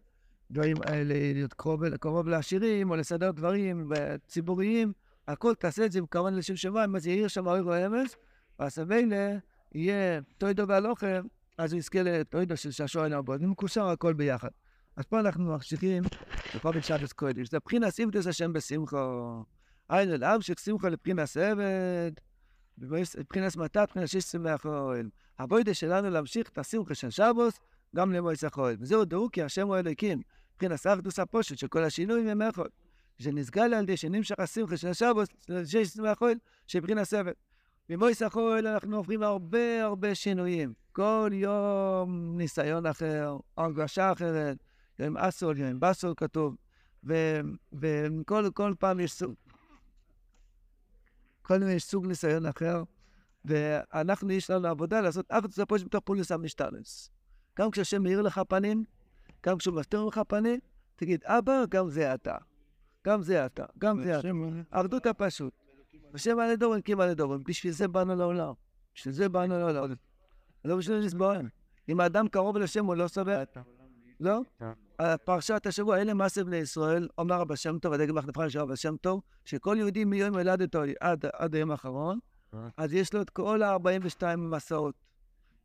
האלה, 0.56 1.14
להיות 1.34 1.54
קרוב 2.00 2.28
לעשירים, 2.28 2.90
או 2.90 2.96
לסדר 2.96 3.30
דברים 3.30 3.92
ציבוריים, 4.26 4.92
הכל 5.28 5.54
תעשה 5.54 5.84
את 5.84 5.92
זה 5.92 5.98
עם 5.98 6.06
כוון 6.06 6.34
לשם 6.34 6.56
שמיים, 6.56 6.96
אז 6.96 7.06
יאיר 7.06 7.28
שם 7.28 7.46
אויר 7.46 7.70
האמס, 7.70 8.16
ואז 8.58 8.78
מילא 8.78 9.16
יהיה 9.74 10.20
טוידו 10.38 10.68
והלוחם, 10.68 11.26
אז 11.58 11.72
הוא 11.72 11.78
יזכה 11.78 12.02
לטוידו 12.02 12.56
של 12.56 12.70
שעשוע 12.70 13.02
עין 13.02 13.12
הרבה, 13.12 13.38
זה 13.38 13.46
מקושר 13.46 13.86
הכל 13.86 14.12
ביחד. 14.12 14.48
אז 14.96 15.04
פה 15.04 15.20
אנחנו 15.20 15.44
ממשיכים 15.44 16.02
בכל 16.54 16.80
שבס 16.80 17.12
קודש, 17.12 17.50
זה 17.50 17.58
בחינס 17.66 18.00
עבדוס 18.00 18.26
השם 18.26 18.52
בשמחו. 18.52 19.42
היינו 19.88 20.16
להמשיך 20.16 20.58
שמחו 20.58 20.88
לבחינס 20.88 21.36
עבד, 21.36 22.12
מבחינס 22.78 23.56
מתת, 23.56 23.78
מבחינס 23.88 24.10
שיש 24.10 24.24
שמח 24.24 24.66
אוהל. 24.66 25.10
הבוידה 25.38 25.74
שלנו 25.74 26.10
להמשיך 26.10 26.48
את 26.48 26.58
השמחה 26.58 26.94
של 26.94 27.10
שבוס, 27.10 27.58
גם 27.96 28.12
למועץ 28.12 28.44
החול. 28.44 28.76
וזהו 28.80 29.04
דאו 29.04 29.30
כי 29.32 29.42
השם 29.42 29.66
הוא 29.66 29.76
אלוקים, 29.76 30.20
מבחינת 30.54 30.86
אחדוס 30.86 31.18
הפושט 31.18 31.58
של 31.58 31.68
כל 31.68 31.84
הם 32.28 32.42
אחד. 32.42 32.64
שנסגל 33.18 33.74
על 33.74 33.82
ידי 33.82 33.96
שנמשך 33.96 34.38
השמחה 34.38 34.76
של 34.76 34.88
השבוס, 34.88 35.28
שיש 35.64 35.88
שמח 35.88 36.18
חול, 36.18 36.34
שבחינת 36.66 37.02
סבל. 37.02 37.32
במועץ 37.88 38.22
החול 38.22 38.66
אנחנו 38.66 38.96
עוברים 38.96 39.22
הרבה 39.22 39.84
הרבה 39.84 40.14
שינויים. 40.14 40.72
כל 40.92 41.30
יום 41.32 42.38
ניסיון 42.38 42.86
אחר, 42.86 43.36
הרגשה 43.56 44.12
אחרת, 44.12 44.56
יום 44.98 45.16
אסול, 45.16 45.58
יום 45.58 45.80
בסול 45.80 46.14
כתוב, 46.16 46.56
וכל 47.72 48.74
פעם 48.78 49.00
יש 49.00 49.12
סוג. 49.12 49.34
כל 51.46 51.62
יש 51.62 51.84
סוג 51.84 52.06
ניסיון 52.06 52.46
אחר, 52.46 52.82
ואנחנו, 53.44 54.32
יש 54.32 54.50
לנו 54.50 54.68
עבודה 54.68 55.00
לעשות 55.00 55.26
אחדוס 55.28 55.58
הפושט 55.58 55.84
בתוך 55.84 56.02
פולוס 56.04 56.32
המשתלס. 56.32 57.10
גם 57.58 57.70
כשהשם 57.70 58.02
מאיר 58.02 58.22
לך 58.22 58.40
פנים, 58.48 58.84
גם 59.46 59.58
כשהוא 59.58 59.74
מסתיר 59.74 60.04
לך 60.04 60.20
פנים, 60.28 60.60
תגיד, 60.96 61.24
אבא, 61.24 61.64
גם 61.68 61.88
זה 61.88 62.14
אתה. 62.14 62.36
גם 63.06 63.22
זה 63.22 63.46
אתה, 63.46 63.64
גם 63.78 64.02
זה 64.02 64.18
אתה. 64.18 64.28
אחדות 64.70 65.06
הפשוט. 65.06 65.52
בשם 66.12 66.38
על 66.38 66.56
דורן, 66.56 66.80
קים 66.80 67.00
על 67.00 67.14
דורן. 67.14 67.44
בשביל 67.44 67.72
זה 67.72 67.88
באנו 67.88 68.16
לעולם. 68.16 68.52
בשביל 68.94 69.14
זה 69.14 69.28
באנו 69.28 69.58
לעולם. 69.58 69.94
לא 70.64 70.76
בשביל 70.76 70.96
לסבול. 70.96 71.48
אם 71.88 72.00
האדם 72.00 72.28
קרוב 72.28 72.56
לשם, 72.56 72.84
הוא 72.84 72.94
לא 72.94 73.08
סובל. 73.08 73.44
לא? 74.20 74.40
פרשת 75.24 75.66
השבוע, 75.66 76.00
אלה 76.00 76.14
מעשה 76.14 76.44
בני 76.44 76.56
ישראל, 76.56 77.08
אומר 77.18 77.40
רבי 77.40 77.56
שם 77.56 77.78
טוב, 77.78 77.92
הדגם 77.92 78.18
החנפן 78.18 78.50
של 78.50 78.58
רבי 78.58 78.76
שם 78.76 78.96
טוב, 78.96 79.20
שכל 79.44 79.76
יהודי 79.78 80.04
מיום 80.04 80.34
הולדתו 80.34 80.80
עד 81.32 81.54
היום 81.54 81.70
האחרון, 81.70 82.18
אז 82.76 82.92
יש 82.92 83.14
לו 83.14 83.22
את 83.22 83.30
כל 83.30 83.62
ה-42 83.62 84.36
מסעות. 84.36 84.94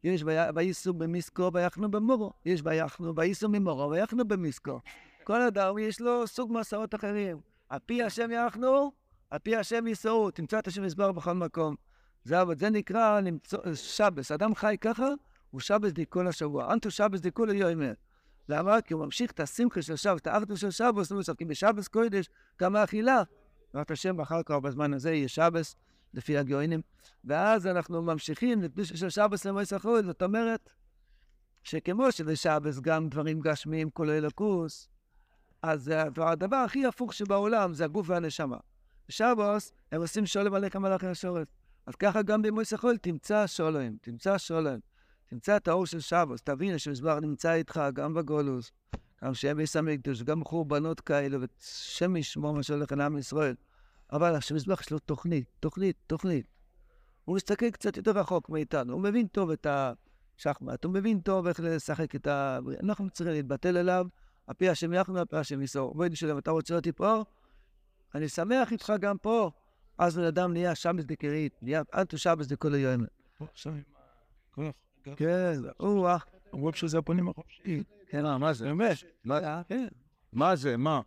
יש 0.03 0.23
וייסו 0.55 0.93
במיסקו 0.93 1.49
ויחנו 1.53 1.91
במורו, 1.91 2.33
יש 2.45 2.61
ויחנו 2.63 3.15
וייסו 3.15 3.49
ממורו 3.49 3.89
ויחנו 3.89 4.27
במיסקו. 4.27 4.79
כל 5.23 5.41
אדם 5.41 5.77
יש 5.77 6.01
לו 6.01 6.27
סוג 6.27 6.53
מסעות 6.53 6.95
אחרים. 6.95 7.37
על 7.69 7.79
פי 7.85 8.03
השם 8.03 8.31
יחנו, 8.31 8.91
על 9.29 9.39
פי 9.39 9.55
השם 9.55 9.87
ייסעו, 9.87 10.31
תמצא 10.31 10.59
את 10.59 10.67
השם 10.67 10.83
יסבר 10.83 11.11
בכל 11.11 11.33
מקום. 11.33 11.75
זה, 12.23 12.37
זה 12.59 12.69
נקרא 12.69 13.19
למצוא, 13.19 13.59
שבס. 13.73 14.31
אדם 14.31 14.55
חי 14.55 14.75
ככה, 14.81 15.07
הוא 15.51 15.61
שבס 15.61 15.91
די 15.91 16.05
כל 16.09 16.27
השבוע. 16.27 16.73
אנטו 16.73 16.91
שבס 16.91 17.19
די 17.19 17.29
כל 17.33 17.49
היומר. 17.49 17.93
למה? 18.51 18.81
כי 18.81 18.93
הוא 18.93 19.05
ממשיך 19.05 19.31
את 19.31 19.39
השמחה 19.39 19.81
של 19.81 19.95
שבס, 19.95 20.21
את 20.21 20.27
האחדות 20.27 20.57
של 20.57 20.71
שבס, 20.71 21.11
כי 21.37 21.45
בשבס 21.45 21.87
קודש 21.87 22.29
גם 22.61 22.75
האכילה. 22.75 23.23
בעזרת 23.73 23.91
השם, 23.91 24.21
אחר 24.21 24.43
כך 24.45 24.55
בזמן 24.55 24.93
הזה 24.93 25.13
יהיה 25.13 25.27
שבס. 25.27 25.75
לפי 26.13 26.37
הגאונים, 26.37 26.81
ואז 27.23 27.67
אנחנו 27.67 28.01
ממשיכים 28.01 28.61
לקדושה 28.61 28.97
של 28.97 29.09
שבס 29.09 29.45
למועצת 29.45 29.73
החול, 29.73 30.03
זאת 30.03 30.23
אומרת 30.23 30.73
שכמו 31.63 32.11
שבשבס 32.11 32.79
גם 32.79 33.09
דברים 33.09 33.39
גשמיים 33.39 33.89
כולל 33.89 34.11
אלוקוס, 34.11 34.89
אז 35.61 35.91
הדבר 36.17 36.55
הכי 36.55 36.85
הפוך 36.85 37.13
שבעולם 37.13 37.73
זה 37.73 37.85
הגוף 37.85 38.09
והנשמה. 38.09 38.57
בשבוס 39.09 39.73
הם 39.91 40.01
עושים 40.01 40.25
שולם 40.25 40.53
עליך 40.53 40.75
מלאכי 40.75 41.07
השורף. 41.07 41.47
אז 41.85 41.95
ככה 41.95 42.21
גם 42.21 42.41
במועצת 42.41 42.73
החול 42.73 42.97
תמצא 42.97 43.47
שולם, 43.47 43.95
תמצא 44.01 44.37
שולם, 44.37 44.79
תמצא 45.31 45.57
את 45.57 45.67
האור 45.67 45.85
של 45.85 45.99
שבוס, 45.99 46.41
תבין 46.41 46.77
שמזבר 46.77 47.19
נמצא 47.19 47.53
איתך 47.53 47.81
גם 47.93 48.13
בגולוס, 48.13 48.71
גם 49.23 49.33
שהם 49.33 49.59
יסמי 49.59 49.97
קדוש, 49.97 50.23
גם 50.23 50.43
חורבנות 50.43 51.01
כאלה, 51.01 51.37
ושם 51.41 52.15
ישמור 52.15 52.53
מה 52.53 52.63
שהולך 52.63 52.91
לעם 52.91 53.17
ישראל. 53.17 53.55
אבל 54.11 54.35
המזבח 54.51 54.81
יש 54.81 54.91
לו 54.91 54.99
תוכנית, 54.99 55.47
תוכנית, 55.59 55.97
תוכנית. 56.07 56.47
הוא 57.25 57.35
מסתכל 57.35 57.71
קצת 57.71 57.97
יותר 57.97 58.11
רחוק 58.11 58.49
מאיתנו, 58.49 58.93
הוא 58.93 59.01
מבין 59.01 59.27
טוב 59.27 59.49
את 59.51 59.67
השחמט, 59.69 60.83
הוא 60.83 60.93
מבין 60.93 61.19
טוב 61.19 61.47
איך 61.47 61.59
לשחק 61.59 62.15
את 62.15 62.27
ה... 62.27 62.59
אנחנו 62.83 63.09
צריכים 63.09 63.33
להתבטל 63.35 63.77
אליו, 63.77 64.07
הפי 64.47 64.69
השם 64.69 64.93
יחנו, 64.93 65.19
הפי 65.19 65.37
השם 65.37 65.61
יסור. 65.61 65.95
בואי 65.95 66.09
נשאל, 66.09 66.37
אתה 66.37 66.51
רוצה 66.51 66.75
אותי 66.75 66.91
פה? 66.91 67.23
אני 68.15 68.29
שמח 68.29 68.71
איתך 68.71 68.93
גם 68.99 69.17
פה. 69.17 69.51
אז 69.97 70.17
בן 70.17 70.23
אדם 70.23 70.53
נהיה 70.53 70.75
שבס 70.75 71.03
דקרית, 71.03 71.53
נהיה 71.61 71.81
אנטו 71.93 72.17
שבס 72.17 72.47
דכל 72.47 72.73
היום. 72.73 73.05
כן, 75.03 75.53
אח. 76.07 76.25
אומרים 76.53 76.73
שזה 76.73 76.97
הפונים 76.97 77.29
החופשיים. 77.29 77.83
כן, 78.07 78.35
מה 78.37 78.53
זה? 78.53 78.65
באמת. 78.65 78.97
כן. 79.67 79.87
מה 80.33 80.55
זה? 80.55 80.77
מה? 80.77 81.01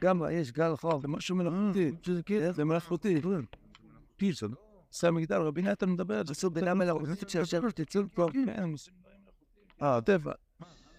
גם 0.00 0.22
יש 0.32 0.52
גל 0.52 0.76
חום. 0.76 1.00
זה 1.00 1.08
משהו 1.08 1.36
מלאכותי. 1.36 1.92
כן, 2.26 2.52
זה 2.52 2.64
מלאכותי. 2.64 3.20
פיצה. 4.16 4.46
עושה 4.88 5.10
מגדל, 5.10 5.40
רבי 5.40 5.62
נתן 5.62 5.90
מדבר 5.90 6.18
על 6.18 6.26
זה. 6.26 6.32
עשו 6.32 6.50
בינה 6.50 6.74
מלאכותית 6.74 7.30
שיושב 7.30 7.70
תצאו 7.70 8.02
פה. 8.14 8.26
כן, 8.32 8.70
אה, 9.82 10.00
טבע. 10.00 10.32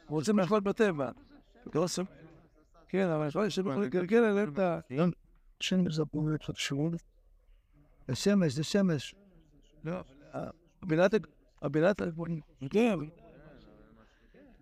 רוצים 0.07 0.39
לאכול 0.39 0.59
בטבע. 0.59 1.11
לא. 1.75 1.85
כן, 2.87 3.07
אבל 3.07 3.27
יכול 3.27 3.41
להיות 3.41 3.51
שהם 3.53 3.81
לגלגל 3.81 4.23
עליהם 4.23 4.53
את 4.53 4.59
ה... 4.59 4.79
שמש 5.59 5.95
זה 5.95 6.05
פה. 6.05 6.27
זה 8.07 8.15
שמש, 8.15 8.53
זה 8.53 8.63
שמש. 8.63 9.15
לא, 9.83 10.01
הבינת... 10.83 11.13
הבינת... 11.61 12.01
כן, 12.69 12.97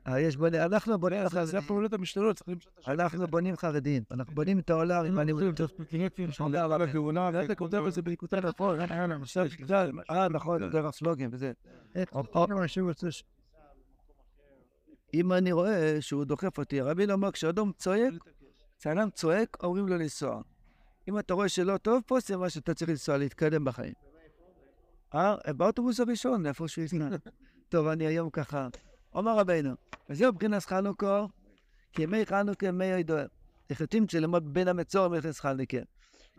אה, 0.08 0.20
יש 0.20 0.38
בונים, 0.38 0.62
אנחנו 0.62 1.00
בונים 1.00 1.24
זה 1.24 1.30
חרדים. 1.30 1.58
הפעולות 1.58 1.94
המשתנות, 1.94 2.42
את 2.42 2.88
אנחנו 2.88 3.28
בונים 3.28 3.56
חרדים. 3.58 4.04
אנחנו 4.12 4.36
בונים 4.36 4.60
את 4.60 4.70
העולם 4.70 5.06
עם 5.06 5.20
הלימודים. 5.20 5.54
אתה 7.46 7.56
כותב 7.56 7.78
על 7.78 7.92
זה 7.92 8.02
בנקודה 8.02 8.40
נכון, 8.42 8.80
אה, 10.10 10.28
נכון, 10.28 10.72
זה 10.72 10.88
הסלוגן 10.88 11.30
וזה. 11.32 11.52
אם 15.14 15.34
אני 15.34 15.52
רואה 15.52 15.98
שהוא 16.00 16.26
דוחף 16.26 16.58
אותי, 16.58 16.82
רבי 16.82 17.08
לא 17.08 17.14
אומר, 17.14 17.32
כשאדם 17.32 17.72
צועק, 17.78 18.14
כשאדם 18.80 19.10
צועק, 19.10 19.58
אומרים 19.64 19.88
לו 19.88 19.98
לנסוע. 19.98 20.42
אם 21.08 21.20
אתה 21.20 21.34
רואה 21.34 21.50
שלא 21.50 21.78
טוב 21.78 22.02
פה, 22.08 22.20
זה 22.20 22.38
מה 22.38 22.50
שאתה 22.50 22.74
צריך 22.74 22.90
לנסוע, 22.90 23.18
להתקדם 23.18 23.66
בחיים. 23.66 23.94
אה, 25.16 25.54
באוטובוס 25.54 26.00
הראשון, 26.00 26.46
איפה 26.46 26.68
שהוא 26.68 26.84
יסנע. 26.84 27.10
טוב, 27.70 27.88
אני 27.88 28.06
היום 28.08 28.30
ככה. 28.30 28.68
אומר 29.14 29.38
רבינו, 29.38 29.74
וזהו 30.10 30.34
מבחינת 30.34 30.66
חנוכה, 30.66 31.26
כי 31.94 32.04
ימי 32.04 32.26
חנוכה 32.26 32.66
ימי 32.66 32.86
הידוע. 32.86 33.22
החלטים 33.70 34.08
שלמוד 34.08 34.54
בין 34.54 34.68
המצור 34.68 35.06
ומכנס 35.06 35.40
חנוכה. 35.40 35.78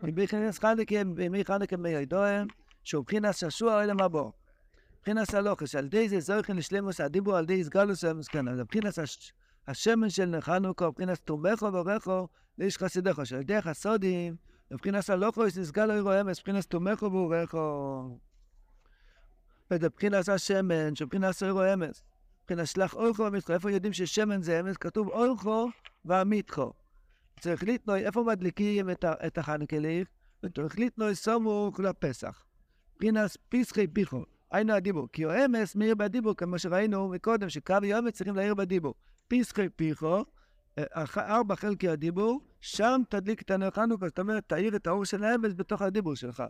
מבחינת 0.03 0.55
חנוכה, 0.59 0.95
ימי 0.95 1.45
חנוכה 1.45 1.75
ימי 1.75 1.95
הידוע, 1.95 2.27
שהוא 2.83 3.01
מבחינת 3.01 3.35
ששוע 3.35 3.83
אלא 3.83 3.93
מבוא. 3.93 4.31
מבחינת 4.99 5.33
הלוחש, 5.33 5.75
על 5.75 5.85
ידי 5.85 6.09
זה 6.09 6.19
זוכן 6.19 6.57
לשלמוס 6.57 7.01
הדיבור 7.01 7.37
על 7.37 7.43
ידי 7.43 7.63
סגלוס. 7.63 8.03
אז 8.03 8.29
מבחינת 8.57 8.97
הש- 8.97 9.33
השמן 9.67 10.09
של 10.09 10.35
חנוכה, 10.41 10.87
מבחינת 10.87 11.17
תומכו 11.17 11.65
וברכו, 11.65 12.27
לאיש 12.57 12.77
חסידךו, 12.77 13.25
שעל 13.25 13.41
ידי 13.41 13.55
החסודים, 13.55 14.35
מבחינת 14.71 15.09
הלוחש 15.09 15.57
נסגל 15.57 15.85
לו 15.85 15.93
אירו 15.93 16.11
אמס, 16.21 16.39
מבחינת 16.39 16.65
תומכו 16.65 17.05
וברכו. 17.05 18.30
מבחינת 19.73 20.29
השמן, 20.29 20.95
שמבחינת 20.95 21.43
אירו 21.43 21.61
אמס. 21.73 22.03
מבחינת 22.41 22.67
שלח 22.67 22.93
אורכו 22.93 23.23
ומיתחו, 23.23 23.53
איפה 23.53 23.71
יודעים 23.71 23.93
ששמן 23.93 24.41
זה 24.41 24.59
אמס? 24.59 24.77
כתוב 24.77 25.07
אורכו 25.07 25.69
והמיתחו. 26.05 26.73
צריך 27.39 27.63
לתנוי, 27.63 28.05
איפה 28.05 28.23
מדליקים 28.23 28.89
את, 29.27 29.37
החנקליך? 29.37 30.07
צריך 30.55 30.79
לתנוי 30.79 31.15
סמוך 31.15 31.79
לפסח. 31.79 32.43
מבחינת 32.95 33.37
פסחי 33.49 33.87
פיחו. 33.87 34.23
היינו 34.51 34.73
הדיבור, 34.73 35.07
כי 35.13 35.23
הוא 35.23 35.33
אמס 35.45 35.75
מאיר 35.75 35.95
בדיבור, 35.95 36.33
כמו 36.33 36.59
שראינו 36.59 37.09
מקודם, 37.09 37.49
שקו 37.49 37.75
יומץ 37.83 38.15
צריכים 38.15 38.35
להעיר 38.35 38.55
בדיבור. 38.55 38.93
פסחי 39.27 39.69
פיחו, 39.69 40.23
אה, 40.77 40.83
ארבע 41.17 41.55
חלקי 41.55 41.89
הדיבור, 41.89 42.41
שם 42.61 43.01
תדליק 43.09 43.41
את 43.41 43.51
הנר 43.51 43.69
חנוכה, 43.71 44.07
זאת 44.07 44.19
אומרת, 44.19 44.43
תאיר 44.47 44.75
את 44.75 44.87
האור 44.87 45.05
של 45.05 45.23
האמס 45.23 45.53
בתוך 45.55 45.81
הדיבור 45.81 46.15
שלך. 46.15 46.43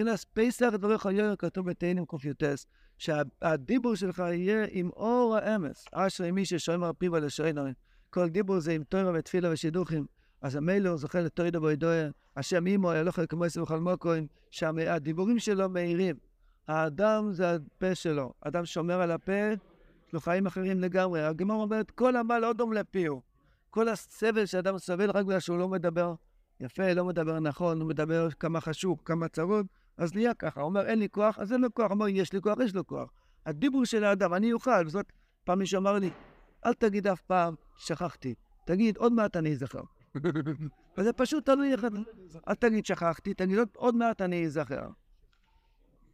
מבחינת 0.00 0.24
פסח 0.32 0.68
דבריך 0.72 1.04
יויר 1.04 1.36
כתוב 1.38 1.70
בתהילים 1.70 2.04
קי"ס, 2.06 2.66
שהדיבור 2.98 3.94
שלך 3.94 4.18
יהיה 4.18 4.66
עם 4.70 4.90
אור 4.96 5.36
האמס. 5.36 5.84
אשרי 5.92 6.30
מי 6.30 6.44
ששומר 6.44 6.90
פיו 6.98 7.12
ולשונו. 7.12 7.62
כל 8.10 8.28
דיבור 8.28 8.60
זה 8.60 8.72
עם 8.72 8.84
תוירה 8.84 9.12
ותפילה 9.14 9.52
ושידוכים. 9.52 10.06
אז 10.42 10.56
המילא 10.56 10.88
הוא 10.88 10.96
זוכה 10.98 11.20
לתוידו 11.20 11.62
ואידויה, 11.62 12.08
השם 12.36 12.66
אימו, 12.66 12.92
אלוהי 12.92 13.26
כמו 13.28 13.44
עשר 13.44 13.62
וכל 13.62 13.80
מוקוים, 13.80 14.26
שהדיבורים 14.50 15.38
שלו 15.38 15.68
מאירים. 15.68 16.16
האדם 16.68 17.32
זה 17.32 17.54
הפה 17.54 17.94
שלו. 17.94 18.32
אדם 18.40 18.64
שומר 18.64 19.00
על 19.00 19.10
הפה, 19.10 19.52
יש 20.06 20.12
לו 20.12 20.20
חיים 20.20 20.46
אחרים 20.46 20.80
לגמרי. 20.80 21.22
הגמרא 21.22 21.56
אומרת, 21.56 21.90
כל 21.90 22.16
עמל 22.16 22.38
לא 22.38 22.52
דום 22.52 22.72
לפיהו. 22.72 23.22
כל 23.70 23.88
הסבל 23.88 24.46
שאדם 24.46 24.78
סובל 24.78 25.10
רק 25.10 25.24
בגלל 25.24 25.40
שהוא 25.40 25.58
לא 25.58 25.68
מדבר 25.68 26.14
יפה, 26.60 26.92
לא 26.92 27.04
מדבר 27.04 27.40
נכון, 27.40 27.80
הוא 27.80 27.88
מדבר 27.88 28.30
כמה 28.30 28.60
חשוב, 28.60 29.00
כמה 29.04 29.28
צרוד, 29.28 29.66
אז 29.98 30.14
נהיה 30.14 30.34
ככה. 30.34 30.60
הוא 30.60 30.68
אומר, 30.68 30.86
אין 30.86 30.98
לי 30.98 31.08
כוח, 31.08 31.38
אז 31.38 31.52
אין 31.52 31.60
לו 31.60 31.74
כוח. 31.74 31.84
הוא 31.84 31.92
אומר, 31.92 32.08
יש 32.08 32.32
לי 32.32 32.40
כוח, 32.40 32.58
יש 32.64 32.74
לו 32.74 32.86
כוח. 32.86 33.12
הדיבור 33.46 33.84
של 33.84 34.04
האדם, 34.04 34.34
אני 34.34 34.52
אוכל. 34.52 34.86
וזאת, 34.86 35.12
פעם 35.44 35.58
מישהו 35.58 35.80
אמר 35.80 35.98
לי, 35.98 36.10
אל 36.66 36.74
תגיד 36.74 37.06
אף 37.06 37.20
פעם, 37.20 37.54
שכחתי. 37.76 38.34
תגיד, 38.64 38.96
עוד 38.96 39.12
מעט 39.12 39.36
אני 39.36 39.52
אזכר. 39.52 39.82
וזה 40.98 41.12
פשוט 41.12 41.46
תלוי 41.46 41.72
איך... 41.72 41.86
אל 42.48 42.54
תגיד 42.54 42.86
שכחתי, 42.86 43.34
תגיד 43.34 43.58
עוד, 43.76 43.94
מעט 43.94 44.22
אני 44.22 44.46
אזכר. 44.46 44.88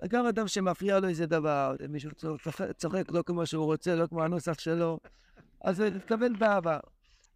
גם 0.09 0.27
אדם 0.27 0.49
שמפריע 0.49 1.01
לו 1.01 1.09
איזה 1.09 1.27
דבר, 1.27 1.77
מישהו 1.89 2.11
צוחק, 2.15 2.73
צוחק 2.77 3.11
לא 3.11 3.23
כמו 3.27 3.47
שהוא 3.47 3.65
רוצה, 3.65 3.95
לא 3.95 4.07
כמו 4.07 4.23
הנוסח 4.23 4.59
שלו, 4.59 4.99
אז 5.61 5.77
זה 5.77 5.91
מתכוון 5.91 6.39
באהבה. 6.39 6.79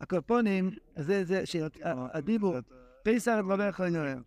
הקופונים, 0.00 0.70
זה, 0.96 1.24
זה, 1.24 1.46
שהדיבור, 1.46 2.56
פסח 3.02 3.37
דברי 3.38 3.72
חוינוים. 3.72 4.22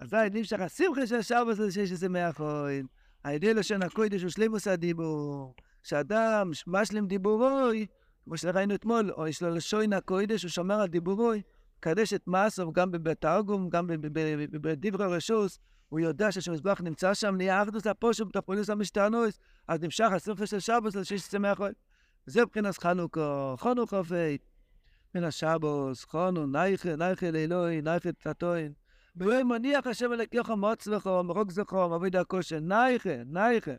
אזי 0.00 0.16
נמשך 0.32 0.60
השמחה 0.60 1.06
של 1.06 1.22
שבוס 1.22 1.58
הזה 1.58 1.72
שיש 1.72 1.92
איזה 1.92 2.08
מאה 2.08 2.32
חוין. 2.32 2.86
הידי 3.24 3.54
לשון 3.54 3.82
הקודש 3.82 4.22
הוא 4.22 4.30
שלימוס 4.30 4.66
הדיבור. 4.66 5.54
כשאדם 5.82 6.50
משלים 6.66 7.06
דיבורוי, 7.06 7.86
כמו 8.24 8.36
שראינו 8.36 8.74
אתמול, 8.74 9.10
או 9.10 9.26
יש 9.26 9.42
לו 9.42 9.50
לשון 9.50 9.92
הקודש, 9.92 10.42
הוא 10.42 10.50
שומר 10.50 10.80
על 10.80 10.88
דיבורוי, 10.88 11.42
קדש 11.80 12.12
את 12.12 12.22
מעשיו 12.26 12.72
גם 12.72 12.90
בתרגום, 12.92 13.68
גם 13.68 13.86
בדברי 14.50 15.16
רשוס, 15.16 15.58
הוא 15.88 16.00
יודע 16.00 16.32
שהמזבח 16.32 16.80
נמצא 16.80 17.14
שם, 17.14 17.36
נהיה 17.36 17.62
אחדוס 17.62 17.86
הפושם, 17.86 18.28
תפולוס 18.28 18.70
המשתענוס, 18.70 19.38
אז 19.68 19.80
נמשך 19.80 20.08
השמחה 20.12 20.46
של 20.46 20.60
שבוס 20.60 20.96
על 20.96 21.04
שיש 21.04 21.22
שמח 21.22 21.56
חוין. 21.56 21.72
זה 22.26 22.42
מבחינת 22.42 22.78
חנוכה, 22.78 23.54
חנוכה 23.58 24.04
פייט. 24.04 24.42
מן 25.14 25.24
השבוס, 25.24 26.04
חונו, 26.04 26.46
נייכה, 26.46 26.96
נייכה 26.96 27.30
לאלוהי, 27.30 27.82
נייכה 27.82 28.12
תתוין. 28.12 28.72
ביום 29.14 29.52
מניח 29.52 29.86
השם 29.86 30.12
אלוקיך 30.12 30.50
מוצלך, 30.50 31.06
מרוק 31.06 31.50
זכו, 31.50 31.88
מביא 31.88 32.10
דרכו 32.10 32.38
נייכה, 32.62 33.24
נייכה. 33.26 33.70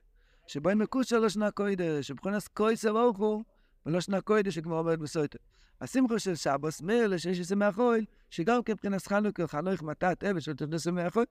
שבו 0.47 0.69
מקושר 0.75 1.19
לא 1.19 1.29
שנה 1.29 1.51
קוידש, 1.51 2.07
שבחונס 2.07 2.47
קויסר 2.47 2.91
אוכו, 2.91 3.43
ולא 3.85 4.01
שנה 4.01 4.21
קוידש 4.21 4.55
שכבר 4.55 4.75
עומד 4.75 4.99
בסויטר. 4.99 5.39
השמחה 5.81 6.19
של 6.19 6.35
שבוס, 6.35 6.81
מאיר 6.81 7.07
לשש 7.07 7.39
שמח 7.39 7.79
אוהל, 7.79 8.05
שגם 8.29 8.59
מבחינת 8.69 9.07
חנוכה, 9.07 9.47
חנוך 9.47 9.83
מתת 9.83 10.23
אבן 10.23 10.39
של 10.39 10.53
תודה 10.53 10.79
שמח 10.79 11.15
אוהל. 11.15 11.25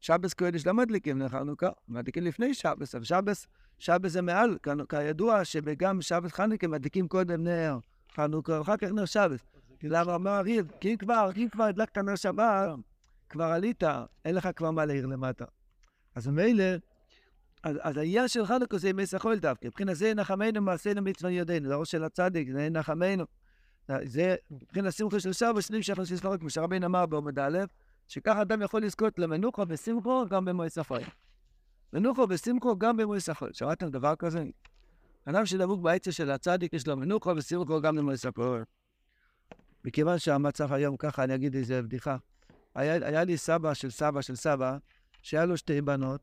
שבס 0.00 0.34
קודש 0.34 0.66
לא 0.66 0.74
מדליקים 0.74 1.20
לחנוכה, 1.20 1.68
מדליקים 1.88 2.24
לפני 2.24 2.54
שבס, 2.54 2.94
אבל 2.94 3.04
שבס, 3.04 3.46
שבס 3.78 4.12
זה 4.12 4.22
מעל, 4.22 4.58
כידוע 4.88 5.44
שגם 5.44 6.02
שבס 6.02 6.32
חנוכה 6.32 6.66
מדליקים 6.66 7.08
קודם 7.08 7.44
נר 7.44 7.78
חנוכה, 8.14 8.60
אחר 8.60 8.76
כך 8.76 8.88
נר 8.88 9.04
שבס. 9.04 9.40
למה 9.82 10.14
אמר 10.14 10.30
הריב, 10.30 10.70
כי 10.80 10.92
אם 10.92 10.96
כבר, 10.96 11.30
אם 11.36 11.48
כבר 11.52 11.64
הדלקת 11.64 11.98
נר 11.98 12.16
שבת, 12.16 12.68
כבר 13.28 13.44
עלית, 13.44 13.82
אין 14.24 14.34
לך 14.34 14.48
כבר 14.56 14.70
מה 14.70 14.84
להעיר 14.84 15.06
למטה. 15.06 15.44
אז 16.14 16.26
ממילא, 16.28 16.64
אז, 17.62 17.76
אז 17.80 17.96
העניין 17.96 18.28
של 18.28 18.46
חנוכה 18.46 18.78
זה 18.78 18.88
ימי 18.88 19.06
סחול 19.06 19.38
דווקא, 19.38 19.66
מבחינת 19.66 19.96
זה 19.96 20.14
נחמנו 20.14 20.62
מעשינו 20.62 21.02
מצווה 21.02 21.30
יודענו, 21.30 21.68
לאור 21.68 21.84
של 21.84 22.04
הצדיק, 22.04 22.50
זה 22.52 22.68
נחמנו. 22.70 23.24
זה 24.02 24.34
מבחינת 24.50 24.92
שמחה 24.92 25.20
של 25.20 25.32
שבס, 25.32 25.70
נמשך 25.70 25.98
לספרות, 25.98 26.40
כמו 26.40 26.50
שרבין 26.50 26.84
אמר 26.84 27.06
בעומד 27.06 27.38
א', 27.38 27.58
שככה 28.08 28.42
אדם 28.42 28.62
יכול 28.62 28.82
לזכות 28.82 29.18
למנוחה 29.18 29.62
ושמחו 29.68 30.24
גם 30.30 30.44
במועד 30.44 30.70
החול. 30.76 31.00
מנוחה 31.92 32.22
ושמחו 32.28 32.78
גם 32.78 32.96
במועד 32.96 33.20
החול. 33.28 33.52
שמעתם 33.52 33.90
דבר 33.90 34.16
כזה? 34.16 34.44
אדם 35.24 35.46
שדבוק 35.46 35.80
בעצה 35.80 36.12
של 36.12 36.30
הצדיק, 36.30 36.72
יש 36.72 36.86
לו 36.86 36.96
מנוחה 36.96 37.32
ושמחו 37.36 37.80
גם 37.80 37.96
במועד 37.96 38.18
החול. 38.28 38.64
מכיוון 39.84 40.18
שהמצב 40.18 40.72
היום 40.72 40.96
ככה, 40.96 41.24
אני 41.24 41.34
אגיד 41.34 41.54
איזה 41.54 41.82
בדיחה. 41.82 42.16
היה, 42.76 43.08
היה 43.08 43.24
לי 43.24 43.36
סבא 43.36 43.74
של 43.74 43.90
סבא 43.90 44.20
של 44.20 44.36
סבא, 44.36 44.76
שהיה 45.22 45.44
לו 45.44 45.56
שתי 45.56 45.80
בנות. 45.82 46.20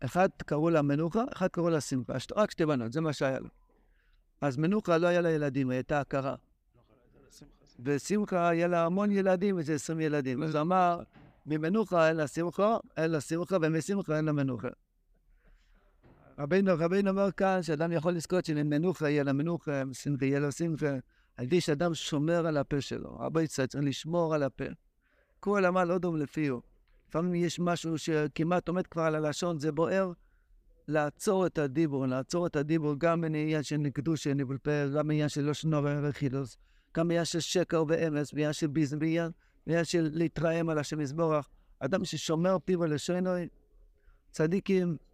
אחת 0.00 0.42
קראו 0.42 0.70
לה 0.70 0.82
מנוחה, 0.82 1.24
אחת 1.34 1.52
קראו 1.52 1.70
לה 1.70 1.80
שמחה. 1.80 2.18
שת- 2.20 2.32
רק 2.32 2.50
שתי 2.50 2.66
בנות, 2.66 2.92
זה 2.92 3.00
מה 3.00 3.12
שהיה 3.12 3.38
לו. 3.38 3.48
אז 4.40 4.56
מנוחה 4.56 4.98
לא 4.98 5.06
היה 5.06 5.20
לה 5.20 5.30
ילדים, 5.30 5.70
היא 5.70 5.76
הייתה 5.76 6.00
עקרה. 6.00 6.34
ושמחה 7.84 8.48
היה 8.48 8.66
לה 8.66 8.84
המון 8.84 9.10
ילדים, 9.10 9.58
איזה 9.58 9.74
עשרים 9.74 10.00
ילדים. 10.00 10.42
אז 10.42 10.56
אמר, 10.56 11.00
ממנוחה 11.46 12.08
אין 12.08 12.16
לה 12.16 12.26
שמחה, 12.26 12.76
אין 12.96 13.10
לה 13.10 13.20
שמחה, 13.20 13.56
ומשמחה 13.62 14.16
אין 14.16 14.24
לה 14.24 14.32
מנוחה. 14.32 14.68
רבינו, 16.38 16.72
רבינו 16.78 17.10
אומר 17.10 17.32
כאן 17.32 17.62
שאדם 17.62 17.92
יכול 17.92 18.12
לזכות 18.12 18.44
שממנוחה 18.44 19.10
יהיה 19.10 19.22
לה 19.22 19.32
מנוחה, 19.32 19.84
משמחה 19.84 20.24
יהיה 20.24 20.40
לו 20.40 20.52
שמחה, 20.52 20.86
על 21.36 21.44
ידי 21.44 21.60
שאדם 21.60 21.94
שומר 21.94 22.46
על 22.46 22.56
הפה 22.56 22.80
שלו. 22.80 23.16
רבי 23.18 23.42
יצחק 23.42 23.66
צריך 23.66 23.84
לשמור 23.84 24.34
על 24.34 24.42
הפה. 24.42 24.64
כל 25.40 25.64
עמל 25.64 25.84
לא 25.84 25.98
דום 25.98 26.16
לפיהו. 26.16 26.62
לפעמים 27.08 27.34
יש 27.34 27.60
משהו 27.60 27.98
שכמעט 27.98 28.68
עומד 28.68 28.86
כבר 28.86 29.02
על 29.02 29.14
הלשון, 29.14 29.58
זה 29.58 29.72
בוער, 29.72 30.12
לעצור 30.88 31.46
את 31.46 31.58
הדיבור, 31.58 32.06
לעצור 32.06 32.46
את 32.46 32.56
הדיבור 32.56 32.94
גם 32.98 33.20
בעניין 33.20 33.62
של 33.62 33.76
נבלפר, 34.34 34.90
גם 34.96 35.08
בעניין 35.08 35.28
של 35.28 35.40
לא 35.40 35.54
שנור 35.54 35.88
רכילוס, 35.88 36.56
גם 36.96 37.08
בעניין 37.08 37.24
של 37.24 37.40
שקר 37.40 37.84
ואמס, 37.88 38.32
בעניין 38.32 38.52
של 38.52 38.66
ביזם, 38.66 38.98
בעניין 38.98 39.84
של 39.84 40.10
להתרעם 40.12 40.68
על 40.68 40.78
השם 40.78 41.00
יזבורך. 41.00 41.48
אדם 41.78 42.04
ששומר 42.04 42.56
פיו 42.64 42.80
ולשונו, 42.80 43.30
צדיקים, 44.30 44.96
צדיק, 44.96 45.13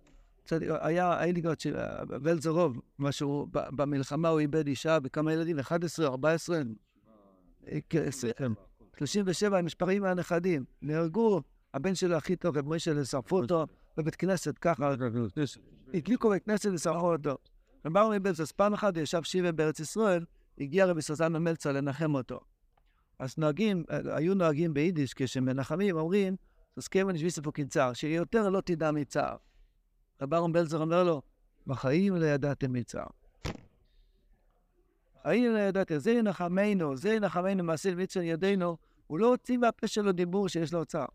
היה, 0.81 1.27
לי 1.27 1.41
גם 1.41 1.53
ולזרוב, 2.23 2.81
משהו, 2.99 3.47
במלחמה 3.51 4.29
הוא 4.29 4.41
איבד 4.41 4.67
אישה 4.67 4.99
וכמה 5.03 5.33
ילדים, 5.33 5.59
11, 5.59 6.07
14, 6.07 6.61
37, 8.99 9.59
עם 9.59 9.67
משפרים 9.67 10.03
מהנכדים, 10.03 10.65
נהרגו, 10.83 11.43
הבן 11.75 11.95
שלו 11.95 12.17
הכי 12.17 12.37
טוב, 12.37 12.59
רב 12.59 12.65
מוישה, 12.65 13.05
שרפו 13.05 13.41
אותו 13.41 13.67
בבית 13.97 14.17
כנסת, 14.17 14.59
ככה, 14.59 14.95
הדליקו 15.95 16.31
בית 16.31 16.45
כנסת 16.45 16.71
ושרפו 16.75 17.13
אותו. 17.13 17.37
רב 17.85 18.13
מבלז, 18.13 18.41
אז 18.41 18.53
פעם 18.53 18.75
אחת 18.75 18.97
ישב 18.97 19.23
שיבה 19.23 19.53
בארץ 19.53 19.81
ישראל, 19.81 20.25
הגיע 20.59 20.87
רבי 20.87 21.03
סוזן 21.03 21.33
מלצר 21.37 21.73
לנחם 21.73 22.15
אותו. 22.15 22.41
אז 23.19 23.35
נוהגים, 23.39 23.85
היו 23.89 24.35
נוהגים 24.35 24.75
ביידיש, 24.75 25.15
כשמנחמים 25.15 25.97
אומרים, 25.97 26.37
אני 26.97 27.19
שביסה 27.19 27.43
פה 27.43 27.53
קנצר, 27.53 27.93
שיותר 27.93 28.49
לא 28.49 28.61
תדע 28.61 28.91
מצער. 28.91 29.37
רב 30.22 30.35
אהרון 30.35 30.52
בלזר 30.52 30.80
אומר 30.80 31.04
לו, 31.04 31.22
בחיים 31.66 32.16
לא 32.16 32.26
ידעתם 32.26 32.72
מצער. 32.72 33.06
האם 35.24 35.52
לא 35.54 35.59
ידעתם, 35.59 35.98
זה 35.98 36.11
ינחמנו, 36.11 36.96
זה 36.96 37.09
ינחמנו 37.09 37.64
מעשה 37.64 37.94
מצווה 37.94 38.24
ידינו, 38.24 38.76
הוא 39.06 39.18
לא 39.18 39.26
הוציא 39.26 39.59
מהפה 39.59 39.87
שלו 39.87 40.12
דיבור 40.12 40.48
שיש 40.48 40.72
לו 40.72 40.85
צער. 40.85 41.06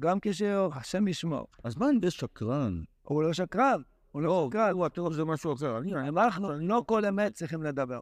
גם 0.00 0.18
כשהשם 0.22 1.08
ישמור. 1.08 1.46
אז 1.64 1.76
מה 1.76 1.90
אם 1.90 1.98
זה 2.02 2.10
שקרן? 2.10 2.82
הוא 3.02 3.22
לא 3.22 3.32
שקרן, 3.32 3.82
הוא 4.12 4.22
לא 4.22 4.48
שקרן. 4.50 4.72
הוא 4.72 4.86
הטוב 4.86 5.12
זה 5.12 5.24
משהו 5.24 5.52
אחר. 5.52 5.78
אנחנו 5.94 6.50
לא 6.50 6.84
כל 6.86 7.04
אמת 7.04 7.34
צריכים 7.34 7.62
לדבר. 7.62 8.00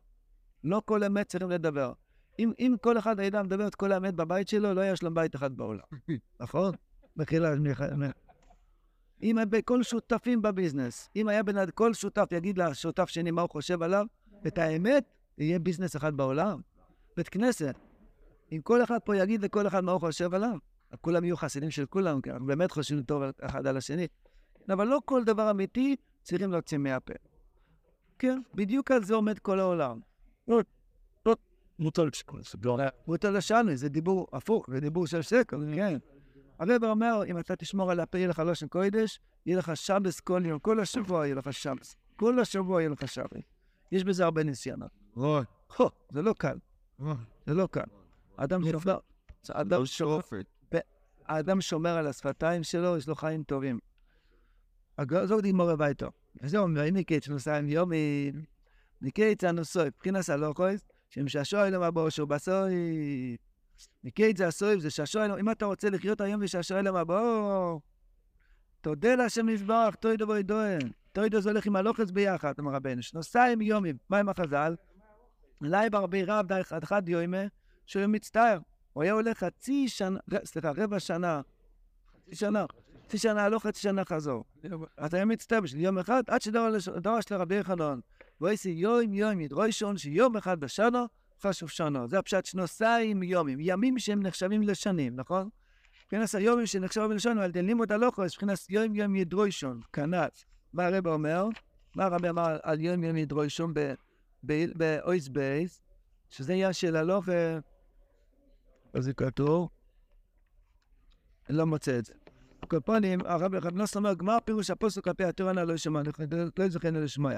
לא 0.65 0.83
כל 0.85 1.05
אמת 1.05 1.29
צריכים 1.29 1.51
לדבר. 1.51 1.93
אם, 2.39 2.53
אם 2.59 2.75
כל 2.81 2.99
אחד 2.99 3.21
היה 3.21 3.43
מדבר 3.43 3.67
את 3.67 3.75
כל 3.75 3.93
האמת 3.93 4.15
בבית 4.15 4.49
שלו, 4.49 4.75
לא 4.75 4.81
היה 4.81 4.97
שלום 4.97 5.15
בית 5.15 5.35
אחד 5.35 5.57
בעולם. 5.57 5.81
נכון? 6.41 6.75
מחילה, 7.17 7.55
אם 9.23 9.37
כל 9.65 9.83
שותפים 9.83 10.43
בביזנס, 10.43 11.09
אם 11.17 11.29
היה 11.29 11.43
בין 11.43 11.57
כל 11.75 11.95
שותף 11.95 12.29
יגיד 12.33 12.59
לשותף 12.59 13.09
שני 13.09 13.31
מה 13.31 13.43
הוא 13.43 13.51
חושב 13.51 13.83
עליו, 13.83 14.07
את 14.47 14.59
האמת, 14.59 15.05
יהיה 15.39 15.59
ביזנס 15.59 15.97
אחד 15.97 16.17
בעולם. 16.17 16.61
בית 17.17 17.29
כנסת. 17.29 17.75
אם 18.53 18.61
כל 18.63 18.83
אחד 18.83 18.99
פה 19.05 19.17
יגיד 19.17 19.43
לכל 19.43 19.67
אחד 19.67 19.85
מה 19.85 19.93
הוא 19.93 20.01
חושב 20.01 20.35
עליו, 20.35 20.57
כולם 21.01 21.25
יהיו 21.25 21.37
חסידים 21.37 21.71
של 21.71 21.87
כולם, 21.87 22.21
כי 22.21 22.31
אנחנו 22.31 22.47
באמת 22.47 22.71
חושבים 22.71 23.03
טוב 23.03 23.23
אחד 23.41 23.67
על 23.67 23.77
השני. 23.77 24.07
אבל 24.69 24.87
לא 24.87 25.01
כל 25.05 25.25
דבר 25.25 25.51
אמיתי 25.51 25.97
צריכים 26.23 26.53
להוציא 26.53 26.79
מהפה. 26.79 27.15
כן, 28.19 28.41
בדיוק 28.55 28.91
על 28.91 29.05
זה 29.05 29.15
עומד 29.15 29.39
כל 29.39 29.61
העולם. 29.61 30.01
מוטל 33.07 33.31
לשנו, 33.31 33.77
זה 33.77 33.89
דיבור 33.89 34.27
הפוך, 34.33 34.71
זה 34.71 34.81
דיבור 34.81 35.07
של 35.07 35.23
שקר, 35.23 35.57
כן. 35.75 35.99
הרב 36.59 36.85
אומר, 36.85 37.23
אם 37.27 37.39
אתה 37.39 37.57
תשמור 37.57 37.91
על 37.91 38.01
הפה, 38.01 38.19
יהיה 38.19 38.29
לך 38.29 38.43
לשון 38.47 38.69
קודש, 38.69 39.21
יהיה 39.47 39.59
לך 39.59 39.73
שבס 39.75 40.21
כל 40.21 40.43
יום, 40.47 40.59
כל 40.59 40.81
השבוע 40.81 41.27
יהיה 41.27 41.35
לך 41.35 41.53
שבס. 41.53 41.97
כל 42.17 42.41
השבוע 42.41 42.81
יהיה 42.81 42.91
לך 42.91 43.09
שבס. 43.09 43.43
יש 43.93 44.05
בזה 44.05 44.25
הרבה 44.25 44.43
ניסיונות. 44.45 44.91
זה 46.11 46.23
לא 46.23 46.35
קל. 46.39 46.59
זה 47.47 47.55
לא 47.55 47.69
קל. 47.71 47.85
אדם 48.37 48.63
שומר... 48.71 48.99
אדם 49.51 49.87
שומר... 49.87 50.21
האדם 51.29 51.61
שומר 51.61 51.91
על 51.91 52.07
השפתיים 52.07 52.63
שלו, 52.63 52.97
יש 52.97 53.09
לו 53.09 53.15
חיים 53.15 53.43
טובים. 53.43 53.79
זו 55.25 55.39
גמור 55.43 55.71
הביתו. 55.71 56.11
וזה 56.43 56.59
אומר, 56.59 56.89
אם 56.89 56.95
ניקט 56.95 57.23
שנוסעים 57.23 57.69
יומים, 57.69 58.45
ניקט 59.01 59.41
זה 59.41 59.49
הנוסוי, 59.49 59.87
מבחינת 59.87 60.29
הלוכויס, 60.29 60.89
שמשעשוע 61.11 61.67
אלו 61.67 61.81
מבוא 61.81 62.11
שהוא 62.11 62.29
בסוי. 62.29 62.75
ניקט 64.05 64.37
זה 64.37 64.47
הסוי, 64.47 64.81
זה 64.81 64.91
שעשוע 64.91 65.25
אלו, 65.25 65.39
אם 65.39 65.51
אתה 65.51 65.67
רוצה 65.67 65.91
לחיות 65.91 66.21
היום 66.21 66.41
ושעשוע 66.45 66.79
אלו 66.79 66.95
מבוא, 66.95 67.81
תודה 68.81 69.15
להשם 69.15 69.49
יזבח, 69.49 69.95
תוידו 70.01 70.27
בוי 70.27 70.43
דוהן. 70.43 70.91
תוידו 71.13 71.41
זה 71.41 71.51
הולך 71.51 71.67
עם 71.67 71.77
הלוחץ 71.77 72.11
ביחד, 72.11 72.53
אמר 72.61 72.73
רבנו, 72.73 73.03
שנוסעים 73.03 73.61
יומים. 73.61 73.97
מה 74.09 74.19
עם 74.19 74.29
החז"ל? 74.29 74.75
אולי 75.61 75.91
ברבי 75.91 76.25
רב 76.25 76.47
די 76.47 76.61
אחד 76.83 77.09
יוימה, 77.09 77.43
שהוא 77.87 78.07
מצטער. 78.07 78.59
הוא 78.93 79.03
היה 79.03 79.13
הולך 79.13 79.39
חצי 79.39 79.89
שנה, 79.89 80.19
סליחה, 80.45 80.73
רבע 80.77 81.01
שנה, 81.01 81.41
חצי 82.17 82.37
שנה, 82.37 82.65
חצי 83.07 83.19
שנה 83.19 83.45
הלוך, 83.45 83.67
חצי 83.67 83.81
שנה 83.81 84.05
חזור. 84.05 84.45
אז 84.97 85.15
היה 85.15 85.25
מצטער 85.25 85.61
בשביל 85.61 85.85
יום 85.85 85.99
אחד, 85.99 86.23
עד 86.27 86.43
שדרש 86.43 87.31
לרבי 87.31 87.65
חנון. 87.65 88.01
עשי 88.41 88.71
יום 88.71 89.15
יום 89.15 89.41
ידרוישון, 89.41 89.97
שיום 89.97 90.37
אחד 90.37 90.61
בשנה 90.61 91.05
חשוב 91.43 91.69
שנה. 91.69 92.07
זה 92.07 92.19
הפשט 92.19 92.45
שנוסעים 92.45 93.23
יומים, 93.23 93.59
ימים 93.61 93.99
שהם 93.99 94.23
נחשבים 94.23 94.63
לשנים, 94.63 95.17
נכון? 95.17 95.49
מבחינת 96.05 96.35
היומים 96.35 96.67
שנחשבים 96.67 97.13
לשנים, 97.13 97.39
על 97.39 97.51
לימוד 97.55 97.93
הלוכו, 97.93 98.25
אז 98.25 98.31
מבחינת 98.35 98.59
יום 98.71 98.95
יום 98.95 99.17
ידרוישון, 99.17 99.81
כנ"ל. 99.93 100.29
מה 100.73 100.87
הרב 100.87 101.07
אומר? 101.07 101.45
מה 101.97 102.05
הרב 102.05 102.25
אמר 102.25 102.57
על 102.63 102.81
יום 102.81 103.05
יום 103.05 103.17
ידרוישון 103.17 103.75
באויס 104.43 105.29
בייס, 105.29 105.83
שזה 106.31 106.53
עניין 106.53 106.73
של 106.73 106.97
הלוך... 106.97 107.29
אז 108.93 109.05
זה 109.05 109.13
כתוב, 109.13 109.69
לא 111.49 111.67
מוצא 111.67 111.99
את 111.99 112.05
זה. 112.05 112.15
פנים, 112.85 113.21
הרב 113.25 113.55
רב 113.55 113.75
נוסר 113.75 113.99
אומר, 113.99 114.15
גמר 114.15 114.39
פירוש 114.45 114.71
הפוסק 114.71 115.05
כלפי 115.05 115.25
התורה 115.25 115.53
נא 115.53 115.61
לא 115.61 115.73
ישמע, 115.73 116.03
לא 116.59 116.69
זכינו 116.69 117.01
לשמוע. 117.01 117.33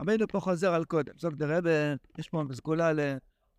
רבינו 0.00 0.28
פה 0.28 0.40
חוזר 0.40 0.74
על 0.74 0.84
קודם. 0.84 1.12
זאת 1.16 1.34
דרבה, 1.34 1.70
יש 2.18 2.28
פה 2.28 2.42
סגולה 2.52 2.92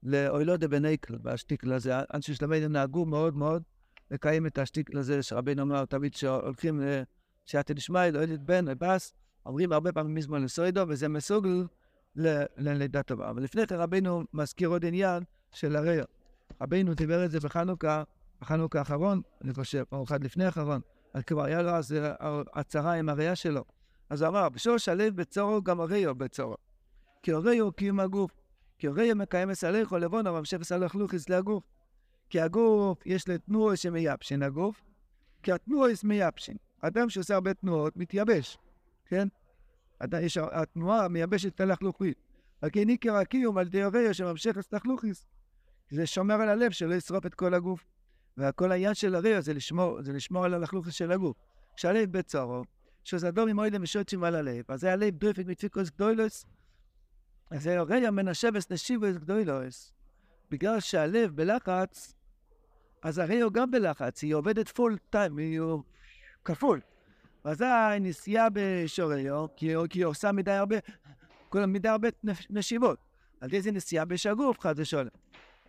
לאוילו 0.04 0.58
דבנייקל, 0.58 1.17
בשטיקל 1.17 1.73
הזה. 1.73 1.93
אנשי 2.13 2.34
שלמדים 2.34 2.71
נהגו 2.71 3.06
מאוד 3.06 3.36
מאוד 3.36 3.63
לקיים 4.12 4.45
את 4.47 4.58
השטיקל 4.58 4.97
הזה, 4.97 5.23
שרבינו 5.23 5.62
אומר 5.62 5.86
תמיד 5.86 6.13
שהולכים 6.13 6.82
לסייעתא 6.82 7.73
דשמיא, 7.73 8.10
לא 8.10 8.19
יודעת 8.19 8.43
בן, 8.43 8.65
לבס, 8.65 9.13
אומרים 9.45 9.71
הרבה 9.71 9.91
פעמים 9.91 10.15
מזמן 10.15 10.43
לסוידו, 10.43 10.86
וזה 10.88 11.08
מסוגל 11.08 11.65
ללידה 12.58 13.04
טובה. 13.04 13.30
אבל 13.30 13.43
לפני 13.43 13.67
כן 13.67 13.76
רבינו 13.76 14.23
מזכיר 14.34 14.69
עוד 14.69 14.86
עניין 14.86 15.23
של 15.52 15.76
הריו. 15.76 16.06
רבינו 16.62 16.93
דיבר 16.93 17.26
את 17.26 17.32
זה 17.32 17.39
בחנוכה, 17.39 18.04
בחנוכה 18.41 18.80
האחרון, 18.80 19.21
אני 19.43 19.54
חושב, 19.54 19.84
או 19.91 20.04
אחד 20.04 20.23
לפני 20.23 20.45
האחרון, 20.45 20.82
אז 21.13 21.23
כבר 21.23 21.43
היה 21.43 21.62
לו 21.62 21.69
אז 21.69 21.95
הצהרה 22.54 22.93
עם 22.93 23.10
הראייה 23.10 23.36
שלו. 23.36 23.63
אז 24.10 24.24
אמר, 24.24 24.50
בשורש 24.50 24.89
הלב 24.89 25.15
בצורו, 25.15 25.62
גם 25.62 25.80
הראיו 25.80 26.15
בצורו. 26.15 26.56
כי 27.24 27.32
הראיו 27.32 27.65
הוא 27.65 27.74
קיום 27.74 28.00
הגוף. 28.00 28.32
כי 28.78 28.88
הראיו 28.88 29.15
מקיים 29.15 29.50
אסליך 29.50 29.91
או 29.91 29.98
לבון, 29.98 30.28
אבל 30.28 30.38
המשך 30.38 30.62
אסליך 30.62 30.96
לוכיס 30.96 31.30
להגוף. 31.30 31.63
כי 32.30 32.41
הגוף, 32.41 33.06
יש 33.06 33.30
לתנועה 33.30 33.76
שמייבשין 33.76 34.43
הגוף, 34.43 34.84
כי 35.43 35.52
התנועה 35.52 35.91
מייבשין. 36.04 36.58
אדם 36.82 37.10
שעושה 37.10 37.34
הרבה 37.34 37.54
תנועות, 37.54 37.98
מתייבש, 37.98 38.58
כן? 39.06 39.28
יש, 40.22 40.38
התנועה 40.38 41.08
מייבשת 41.08 41.56
את 41.56 41.62
הלכלוכית. 41.62 42.17
רק 42.63 42.74
כי 42.74 42.86
ניקר 42.86 43.15
הקיום 43.15 43.58
על 43.58 43.67
ידי 43.67 43.84
הראיו 43.84 44.13
שממשך 44.13 44.58
אסליך 44.58 44.84
זה 45.91 46.06
שומר 46.06 46.36
על 46.36 46.50
הלב 46.50 46.72
שלא 46.72 46.96
ישרוף 46.96 47.26
את 47.26 47.36
כל 47.36 47.54
הגוף. 47.54 47.86
וכל 48.38 48.72
העניין 48.72 48.93
של 48.93 49.15
הריו 49.15 49.41
זה 49.41 49.54
לשמור, 49.54 50.02
זה 50.02 50.13
לשמור 50.13 50.46
על 50.46 50.54
הלכלוך 50.54 50.91
של 50.91 51.12
הגוף. 51.12 51.38
כשהלב 51.76 52.12
בצורו, 52.12 52.63
שזדור 53.08 53.46
ממוידם 53.46 53.84
ושוטשים 53.84 54.24
על 54.24 54.36
הלב, 54.36 54.63
אז 54.67 54.80
זה 54.80 54.93
הלב 54.93 55.17
דופק 55.17 55.46
מתפיקוס 55.46 55.89
גדולוס, 55.89 56.46
אז 57.52 57.63
זה 57.63 57.82
ריו 57.82 58.12
מנשבס 58.12 58.72
נשיבוס 58.72 59.15
גדולוס. 59.15 59.93
בגלל 60.52 60.80
שהלב 60.80 61.36
בלחץ, 61.36 62.13
אז 63.02 63.17
הריו 63.17 63.52
גם 63.52 63.72
בלחץ, 63.72 64.24
היא 64.24 64.36
עובדת 64.36 64.67
פול 64.70 64.98
טיים, 65.10 65.38
היא 65.38 65.62
כפול. 66.46 66.82
אזי 67.43 67.65
נסיעה 68.00 68.48
בשוריו, 68.54 69.46
כי, 69.56 69.74
כי 69.89 70.00
היא 70.00 70.06
עושה 70.06 70.32
מדי 70.32 70.52
הרבה, 70.52 70.76
מדי 71.54 71.89
הרבה 71.89 72.08
נשיבות. 72.50 73.00
על 73.41 73.50
ידי 73.50 73.62
זה 73.62 73.72
נסיעה 73.72 74.06
בשגוף, 74.06 74.60
חד 74.60 74.74
ושולם. 74.78 75.08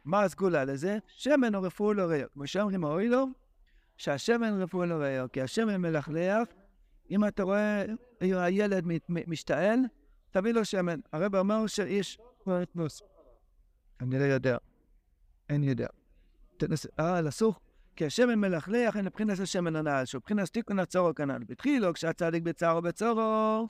מה 0.05 0.23
הסגולה 0.23 0.65
לזה? 0.65 0.99
שמן 1.09 1.55
או 1.55 1.63
רפואו 1.63 1.93
לא 1.93 2.03
ראיו. 2.03 2.27
כמו 2.33 2.47
שאומרים 2.47 2.85
האוי 2.85 3.09
לו, 3.09 3.27
שהשמן 3.97 4.63
רפואו 4.63 4.87
לא 4.87 4.95
ראיו, 4.95 5.27
כי 5.33 5.43
השמן 5.43 5.77
מלכלך, 5.77 6.49
אם 7.11 7.25
אתה 7.25 7.43
רואה 7.43 7.85
הילד 8.21 8.85
משתעל, 9.07 9.79
תביא 10.31 10.53
לו 10.53 10.65
שמן. 10.65 11.01
הרב 11.13 11.37
אומר 11.37 11.67
שאיש... 11.67 12.19
אני 14.01 14.19
לא 14.19 14.25
יודע. 14.25 14.57
אין 15.49 15.63
יודע. 15.63 15.87
אה, 17.01 17.21
לסוך. 17.21 17.61
כי 17.97 18.07
השמן 18.07 18.35
מלכלך, 18.35 18.97
אין 18.97 19.05
לבחינת 19.05 19.41
השמן 19.41 19.77
הנעל, 19.77 20.05
שהוא 20.05 20.19
מבחינת 20.19 20.49
תיקון 20.49 20.79
הצורו 20.79 21.15
כנ"ל. 21.15 21.45
בתחילו, 21.47 21.95
כשהצדיק 21.95 22.43
בצערו 22.43 22.83
בצורו, 22.83 23.67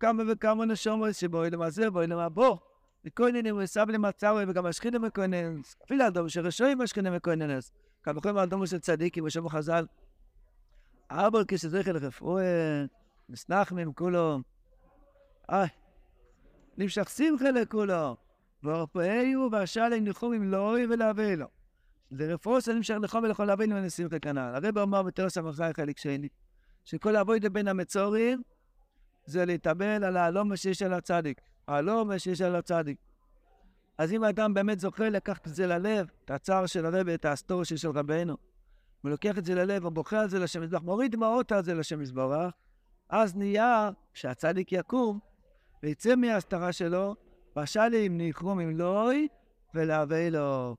כמה 0.00 0.22
וכמה 0.28 0.64
נשומות 0.64 1.14
שבואי 1.14 1.50
למעשה, 1.50 1.90
בואי 1.90 2.06
למה 2.06 2.28
בוא. 2.28 2.56
וכהננים 3.04 3.58
וסב 3.58 3.86
למצאו 3.90 4.36
וגם 4.48 4.66
השכינה 4.66 4.98
מכהננס. 4.98 5.76
אפילו 5.84 6.06
אדום 6.06 6.28
שרשועים 6.28 6.80
השכינה 6.80 7.10
מכהננס. 7.10 7.72
כמה 8.02 8.18
וכמה 8.18 8.42
אדום 8.42 8.66
של 8.66 8.78
צדיקים 8.78 9.24
ושמו 9.24 9.48
חז"ל. 9.48 9.84
אבל 11.10 11.44
כשזכר 11.48 11.92
לרפואה, 11.92 12.84
מסנחמים 13.28 13.92
כולו. 13.92 14.38
איי, 15.48 15.68
נמשך 16.76 17.10
שמחה 17.10 17.50
לכולו. 17.50 18.16
ורפאהו 18.64 19.52
והשלם 19.52 20.04
ניחומים 20.04 20.50
לאוי 20.50 20.86
ולהביא 20.86 21.34
לו. 21.34 21.46
זה 22.10 22.34
רפואה 22.34 22.60
שנמשך 22.60 22.94
לחום 23.02 23.24
ולכל 23.24 23.44
להבין 23.44 23.72
ונשמחה 23.72 24.18
כנ"ל. 24.18 24.38
הרב 24.54 24.78
אמר 24.78 25.02
בתרס 25.02 25.38
המחזאי 25.38 25.74
חלק 25.74 25.98
שני, 25.98 26.28
שכל 26.84 27.16
אבוידה 27.16 27.48
בין 27.48 27.68
המצורים 27.68 28.42
זה 29.24 29.44
להתאבל 29.44 30.04
על 30.04 30.16
ההלום 30.16 30.56
שיש 30.56 30.82
על 30.82 30.92
הצדיק. 30.92 31.40
ההלום 31.68 32.18
שיש 32.18 32.40
על 32.40 32.56
הצדיק. 32.56 32.98
אז 33.98 34.12
אם 34.12 34.24
האדם 34.24 34.54
באמת 34.54 34.80
זוכה 34.80 35.08
לקחת 35.08 35.46
את 35.46 35.54
זה 35.54 35.66
ללב, 35.66 36.10
את 36.24 36.30
הצער 36.30 36.66
של 36.66 36.86
הרב, 36.86 37.08
את 37.08 37.24
האסטור 37.24 37.64
של 37.64 37.90
רבנו, 37.90 38.36
ולוקח 39.08 39.38
את 39.38 39.44
זה 39.44 39.54
ללב, 39.54 39.84
ובוכה 39.84 40.20
על 40.20 40.28
זה 40.28 40.38
לשם 40.38 40.62
מזבח, 40.62 40.80
מוריד 40.82 41.12
דמעות 41.12 41.52
על 41.52 41.64
זה 41.64 41.74
לשם 41.74 42.00
מזבח, 42.00 42.50
אז 43.10 43.36
נהיה 43.36 43.90
שהצדיק 44.14 44.72
יקום 44.72 45.18
ויצא 45.82 46.14
מההסתרה 46.16 46.72
שלו, 46.72 47.14
בשלים 47.56 48.18
ניחום 48.18 48.60
עם 48.60 48.78
לוי 48.78 49.28
ולהווה 49.74 50.30
לו. 50.30 50.76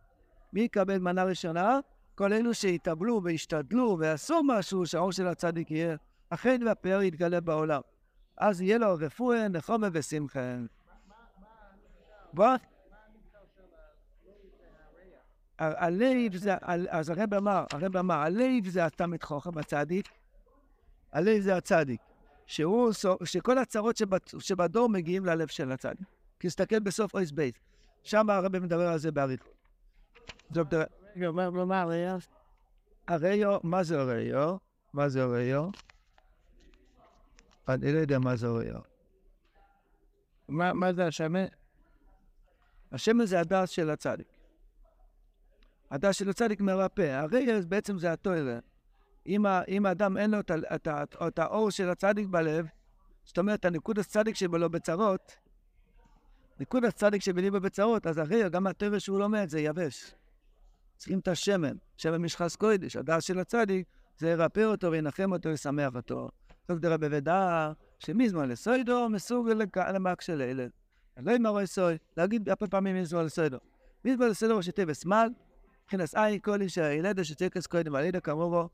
מי 0.53 0.61
יקבל 0.61 0.97
מנה 0.97 1.23
ראשונה? 1.23 1.79
כל 2.15 2.33
אלו 2.33 2.53
שהתאבלו 2.53 3.21
והשתדלו 3.23 3.97
ועשו 3.99 4.41
משהו 4.43 4.85
שהאור 4.85 5.11
של 5.11 5.27
הצדיק 5.27 5.71
יהיה 5.71 5.95
אכן 6.29 6.59
והפאר 6.65 7.01
יתגלה 7.01 7.41
בעולם. 7.41 7.81
אז 8.37 8.61
יהיה 8.61 8.77
לו 8.77 8.95
רפואה, 8.99 9.47
נחומה 9.47 9.87
ושמחה. 9.93 10.55
בוא. 12.33 12.55
הלב 15.59 16.35
זה, 16.35 16.55
אז 16.89 17.09
הרב 17.09 17.33
אמר, 17.33 17.65
הרב 17.71 17.97
אמר, 17.97 18.15
הלב 18.15 18.67
זה 18.67 18.85
התמת 18.85 19.23
חוכם 19.23 19.57
הצדיק, 19.57 20.09
הלב 21.11 21.41
זה 21.41 21.55
הצדיק, 21.57 22.01
שהוא, 22.45 22.91
שכל 23.23 23.57
הצרות 23.57 24.01
שבדור 24.39 24.89
מגיעים 24.89 25.25
ללב 25.25 25.47
של 25.47 25.71
הצדיק. 25.71 26.07
כי 26.39 26.47
תסתכל 26.47 26.79
בסוף 26.79 27.13
אויס 27.13 27.31
בייס, 27.31 27.53
שם 28.03 28.29
הרב 28.29 28.59
מדבר 28.59 28.87
על 28.87 28.97
זה 28.97 29.11
באריכות. 29.11 29.53
הריו, 33.07 33.59
מה 33.63 33.83
זה 33.83 33.99
הריו? 33.99 34.57
מה 34.93 35.09
זה 35.09 35.23
הריו? 35.23 35.69
אני 37.69 37.93
לא 37.93 37.99
יודע 37.99 38.19
מה 38.19 38.35
זה 38.35 38.47
הריו. 38.47 38.79
מה 40.47 40.93
זה 40.93 41.07
השמן? 41.07 41.45
השמן 42.91 43.25
זה 43.25 43.39
הדס 43.39 43.69
של 43.69 43.89
הצדיק. 43.89 44.27
הדס 45.91 46.15
של 46.15 46.29
הצדיק 46.29 46.61
מרפא. 46.61 47.01
הריו 47.01 47.61
בעצם 47.67 47.99
זה 47.99 48.11
התואר. 48.11 48.59
אם 49.67 49.85
האדם 49.85 50.17
אין 50.17 50.31
לו 50.31 50.39
את 51.27 51.39
האור 51.39 51.69
של 51.69 51.89
הצדיק 51.89 52.27
בלב, 52.27 52.65
זאת 53.23 53.37
אומרת, 53.37 53.65
הנקוד 53.65 53.99
הצדיק 53.99 54.35
שבו 54.35 54.57
לו 54.57 54.69
בצרות, 54.69 55.35
ניקוד 56.59 56.85
הצדיק 56.85 57.21
שבלי 57.21 57.51
בבצרות, 57.51 58.07
אז 58.07 58.17
הרי 58.17 58.49
גם 58.49 58.67
הטבע 58.67 58.99
שהוא 58.99 59.19
לומד 59.19 59.49
זה 59.49 59.59
יבש. 59.59 60.13
צריכים 60.97 61.19
את 61.19 61.27
השמן, 61.27 61.75
שמן 61.97 62.17
משחס 62.17 62.55
קוידש, 62.55 62.95
הדעת 62.95 63.23
של 63.23 63.39
הצדיק, 63.39 63.87
זה 64.17 64.29
ירפא 64.29 64.63
אותו 64.63 64.91
וינחם 64.91 65.31
אותו 65.31 65.49
וישמח 65.49 65.95
אותו. 65.95 66.29
זאת 66.67 66.81
דרבי 66.81 67.07
ודעה, 67.11 67.73
שמזמן 67.99 68.49
לסוידו 68.49 69.09
מסוג 69.09 69.49
למק 69.93 70.21
של 70.21 70.41
הילד. 70.41 70.69
לא 71.17 71.35
אמרו 71.35 71.67
סוי, 71.67 71.97
להגיד 72.17 72.49
הרבה 72.49 72.67
פעמים 72.67 72.95
מזמן 73.01 73.25
לסוידו. 73.25 73.57
מזמן 74.05 74.27
לסוידו 74.27 74.63
שתהיה 74.63 74.93
שמאל, 74.93 75.29
מבחינת 75.89 76.15
אי 76.15 76.39
כל 76.41 76.61
איש 76.61 76.77
הילד 76.77 77.23
שתקס 77.23 77.67
קודם 77.67 77.95
על 77.95 78.05
ידע 78.05 78.19
כמובו, 78.19 78.69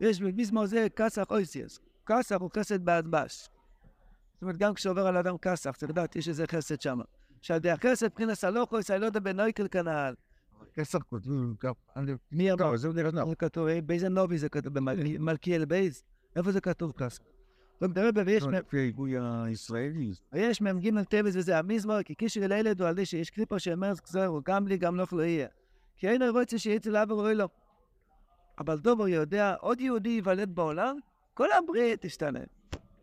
יש 0.00 0.20
במזמור 0.20 0.66
זה 0.66 0.86
כסח 0.96 1.24
אויסיאס. 1.30 1.80
כסח 2.06 2.36
הוא 2.40 2.50
חסד 2.56 2.84
בהדבש. 2.84 3.48
זאת 4.34 4.42
אומרת, 4.42 4.56
גם 4.56 4.74
כשעובר 4.74 5.06
על 5.06 5.16
אדם 5.16 5.38
כסח, 5.38 5.76
צריך 5.76 5.90
לדעת, 5.90 6.16
יש 6.16 6.28
איזה 6.28 6.46
חסד 6.46 6.80
שם. 6.80 7.00
שהדרך 7.40 7.80
כסף 7.80 8.06
מבחינת 8.06 8.44
הלוכוס, 8.44 8.90
אני 8.90 9.00
לא 9.00 9.06
יודע 9.06 9.20
בנויקל 9.20 9.68
כנ"ל. 9.68 10.14
כסף 10.74 11.02
כותבים, 11.02 11.54
מי 12.32 12.52
אמר? 12.52 12.76
זה 12.76 12.88
נראה 12.88 13.10
זה 13.10 13.34
כתוב, 13.38 13.68
באיזה 13.86 14.08
נובי 14.08 14.38
זה 14.38 14.48
כתוב? 14.48 14.74
במלכיאל 14.74 15.64
בייז? 15.64 16.02
איפה 16.36 16.52
זה 16.52 16.60
כתוב 16.60 16.92
כסף? 16.92 17.22
לא 17.82 17.88
מדבר 17.88 18.22
ויש 18.26 18.44
העיבוי 18.72 19.14
הישראלי. 19.18 20.10
יש 20.32 20.60
מ"ג 20.60 21.02
טבעס 21.02 21.36
וזה 21.36 21.58
המזמור, 21.58 22.02
כי 22.02 22.14
קישר 22.14 22.44
אל 22.44 22.52
הילד 22.52 22.80
הוא 22.80 22.88
על 22.88 22.96
זה 22.96 23.06
שיש 23.06 23.30
קליפו 23.30 23.58
שאומר 23.58 23.94
זכזרו, 23.94 24.40
גם 24.44 24.68
לי 24.68 24.78
גם 24.78 24.96
לא 24.96 25.06
יהיה. 25.22 25.48
כי 25.96 26.08
אין 26.08 26.22
רוצה 26.22 26.58
שיהיה 26.58 26.76
אצל 26.76 26.96
אבא 26.96 27.14
רואי 27.14 27.34
לו. 27.34 27.48
אבל 28.58 28.78
דובר 28.78 29.08
יודע, 29.08 29.54
עוד 29.60 29.80
יהודי 29.80 30.08
ייוולד 30.08 30.54
בעולם, 30.54 30.96
כל 31.34 31.52
הברית 31.52 32.06
תשתנה. 32.06 32.40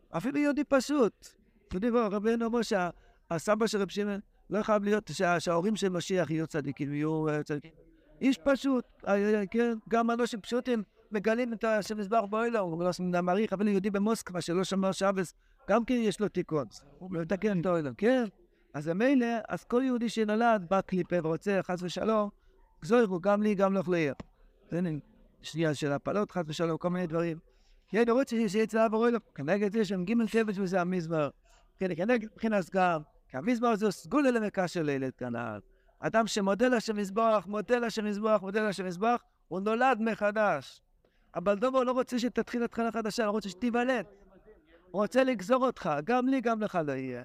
אפילו 0.10 0.38
יהודי 0.38 0.64
פשוט. 0.64 1.28
אתם 1.68 1.78
יודעים, 1.78 1.96
רבינו 1.96 2.46
אומר 2.46 2.60
שהסבא 2.62 3.68
של 3.68 3.82
רב 3.82 3.90
שמעון 3.90 4.20
לא 4.50 4.64
חייב 4.64 4.84
להיות 4.84 5.12
שההורים 5.40 5.76
של 5.76 5.90
משיח 5.90 6.30
יהיו 6.30 6.48
צדיקים, 6.48 6.94
יהיו 6.94 7.26
צדיקים. 7.44 7.72
איש 8.22 8.38
פשוט, 8.38 8.86
כן, 9.52 9.78
גם 9.90 10.12
אנשים 10.12 10.42
פשוטים 10.42 10.84
מגלים 11.12 11.54
את 11.54 11.64
השם 11.64 11.98
מזבח 11.98 12.22
באוילר, 12.30 12.60
הוא 12.60 12.84
לא 12.84 13.22
מעריך, 13.22 13.54
אבל 13.54 13.68
יהודי 13.68 13.90
במוסקבה 13.90 14.42
שלא 14.42 14.64
שמר 14.64 14.92
שבס, 14.92 15.34
גם 15.70 15.86
כן 15.86 15.94
יש 15.94 16.20
לו 16.20 16.28
תיקון, 16.28 16.66
הוא 17.00 17.12
מתקן 17.12 17.62
את 17.62 17.66
האוילר, 17.66 17.92
כן? 17.98 18.24
אז 18.74 18.88
מילא, 18.88 19.28
אז 19.50 19.64
כל 19.64 19.82
יהודי 19.86 20.10
שנולד 20.10 20.66
בא 20.70 20.82
קליפה 20.82 21.16
ורוצה, 21.24 21.60
חס 21.64 21.84
ושלום, 21.84 22.30
גזוירו, 22.82 23.20
גם 23.20 23.44
לי, 23.44 23.56
גם 23.56 23.74
לך 23.74 23.90
לעיר. 23.90 24.14
זה 24.72 24.82
שנייה 25.42 25.74
של 25.74 25.92
הפלות, 25.92 26.32
חס 26.32 26.44
ושלום, 26.48 26.78
כל 26.78 26.90
מיני 26.90 27.08
דברים. 27.08 27.38
כן, 27.88 28.04
רוצה 28.10 28.36
שיהיה 28.48 28.64
אצל 28.64 28.78
אבא 28.78 28.98
רוילר, 28.98 29.18
כנגד 29.36 29.74
זה 29.74 29.86
שהם 29.86 30.06
גימל 30.06 30.28
שבט 30.28 30.54
וזה 30.58 30.82
המזמר. 30.82 31.30
כן, 31.78 31.96
כנגד 31.96 32.26
מבחינת 32.34 32.70
גם. 32.70 33.02
כי 33.30 33.38
המזבח 33.38 33.74
זה 33.74 33.92
סגולה 33.92 34.32
למכה 34.32 34.68
של 34.68 34.84
לילד 34.84 35.12
כנ"ל. 35.18 35.60
אדם 36.00 36.28
שמודה 36.28 36.68
לשם 36.68 36.98
מזבח, 36.98 37.46
מודה 37.48 37.80
לשם 37.80 38.06
מזבח, 38.06 38.40
מודה 38.42 38.70
לשם 38.70 38.86
מזבח, 38.86 39.24
הוא 39.48 39.60
נולד 39.60 39.98
מחדש. 40.02 40.82
אבל 41.36 41.56
דובו 41.56 41.84
לא 41.84 41.92
רוצה 41.92 42.20
שתתחיל 42.20 42.64
התחלה 42.64 42.92
חדשה, 42.92 43.26
הוא 43.26 43.32
רוצה 43.32 43.50
שתיוולד. 43.50 44.06
הוא 44.92 45.02
רוצה 45.02 45.24
לגזור 45.24 45.66
אותך, 45.66 45.90
גם 46.04 46.28
לי, 46.28 46.42
גם 46.42 46.62
לך 46.62 46.80
לא 46.88 46.92
יהיה. 46.92 47.24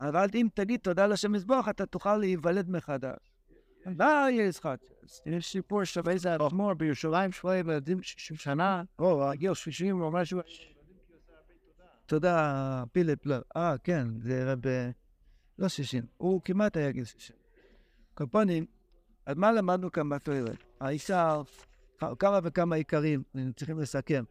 אבל 0.00 0.28
אם 0.34 0.48
תגיד 0.54 0.80
תודה 0.80 1.06
לשם 1.06 1.32
מזבח, 1.32 1.66
אתה 1.70 1.86
תוכל 1.86 2.16
להיוולד 2.16 2.70
מחדש. 2.70 3.35
מה 3.86 4.26
יש 4.32 4.58
לך? 4.58 4.68
יש 5.26 5.52
סיפור 5.52 5.84
של 5.84 6.00
איזה 6.08 6.34
אדמו"ר 6.34 6.74
בירושלים 6.74 7.32
שלו 7.32 7.52
ילדים 7.52 8.02
60 8.02 8.36
שנה, 8.36 8.82
או 8.98 9.30
הגיל 9.30 9.54
60 9.54 10.00
או 10.00 10.10
משהו. 10.10 10.40
תודה, 12.06 12.84
פיליפ, 12.92 13.26
לא. 13.26 13.36
אה, 13.56 13.74
כן, 13.84 14.08
זה 14.20 14.52
רב... 14.52 14.60
לא 15.58 15.68
60, 15.68 16.04
הוא 16.16 16.40
כמעט 16.44 16.76
היה 16.76 16.90
גיל 16.90 17.04
60. 17.04 17.36
קופונים, 18.14 18.66
אז 19.26 19.36
מה 19.36 19.52
למדנו 19.52 19.92
כאן 19.92 20.08
בתוארת? 20.08 20.64
האישה, 20.80 21.40
כמה 22.18 22.40
וכמה 22.42 22.76
עיקרים, 22.76 23.22
צריכים 23.56 23.78
לסכם. 23.78 24.24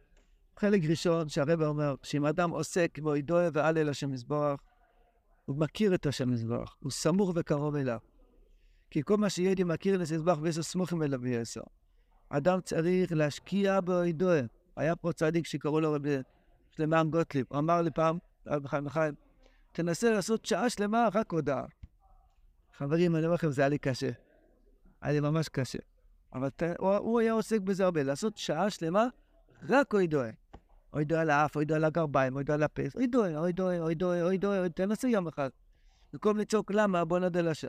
חלק 0.56 0.80
ראשון, 0.88 1.28
שהרבא 1.28 1.66
אומר, 1.66 1.94
שאם 2.02 2.26
אדם 2.26 2.50
עוסק 2.50 2.98
בו 2.98 3.16
ידועה 3.16 3.48
ועל 3.52 3.78
אל 3.78 3.88
השם 3.88 4.10
מזבח, 4.10 4.56
הוא 5.44 5.56
מכיר 5.56 5.94
את 5.94 6.06
השם 6.06 6.30
מזבח, 6.30 6.76
הוא 6.80 6.90
סמוך 6.90 7.32
וקרוב 7.34 7.76
אליו. 7.76 7.98
כי 8.90 9.02
כל 9.04 9.16
מה 9.16 9.30
שיהודי 9.30 9.64
מכיר 9.64 9.94
את 9.94 10.00
מזבח 10.00 10.38
ואיזה 10.42 10.62
סמוכים 10.62 11.02
אליו 11.02 11.20
ויעשו. 11.20 11.60
אדם 12.28 12.60
צריך 12.60 13.12
להשקיע 13.12 13.80
בו 13.80 14.04
ידועה. 14.04 14.40
היה 14.76 14.96
פה 14.96 15.12
צדיק 15.12 15.46
שקראו 15.46 15.80
לו 15.80 15.92
רבי 15.92 16.16
שלמען 16.70 17.10
גוטליב, 17.10 17.46
הוא 17.48 17.58
אמר 17.58 17.82
לי 17.82 17.90
פעם, 17.90 18.18
רבי 18.46 18.68
חיים 18.68 18.86
לחיים, 18.86 19.14
תנסה 19.72 20.10
לעשות 20.10 20.44
שעה 20.44 20.70
שלמה 20.70 21.08
רק 21.14 21.32
הודעה. 21.32 21.64
חברים, 22.76 23.16
אני 23.16 23.24
אומר 23.24 23.34
לכם, 23.34 23.50
זה 23.50 23.62
היה 23.62 23.68
לי 23.68 23.78
קשה. 23.78 24.10
היה 25.00 25.12
לי 25.12 25.20
ממש 25.20 25.48
קשה. 25.48 25.78
אבל 26.34 26.48
ת... 26.48 26.62
הוא, 26.78 26.94
הוא 26.94 27.20
היה 27.20 27.32
עוסק 27.32 27.60
בזה 27.60 27.84
הרבה, 27.84 28.02
לעשות 28.02 28.36
שעה 28.36 28.70
שלמה 28.70 29.06
רק 29.68 29.94
אוי 29.94 30.06
דואה. 30.06 30.30
אוי 30.92 31.04
דואה 31.04 31.24
לאף, 31.24 31.56
אוי 31.56 31.64
דואה 31.64 31.78
לגרביים, 31.78 32.34
אוי 32.34 32.44
דואה 32.44 32.58
לפס, 32.58 32.96
אוי 32.96 33.06
דואה, 33.06 33.38
אוי 33.38 33.52
דואה, 33.52 33.80
אוי 33.80 33.94
דואה, 33.94 34.22
אוי 34.22 34.38
דואה, 34.38 34.68
תנסה 34.68 35.08
יום 35.08 35.28
אחד. 35.28 35.48
במקום 36.12 36.36
לצעוק 36.36 36.70
למה, 36.70 37.04
בוא 37.04 37.18
נודה 37.18 37.40
לשם. 37.40 37.68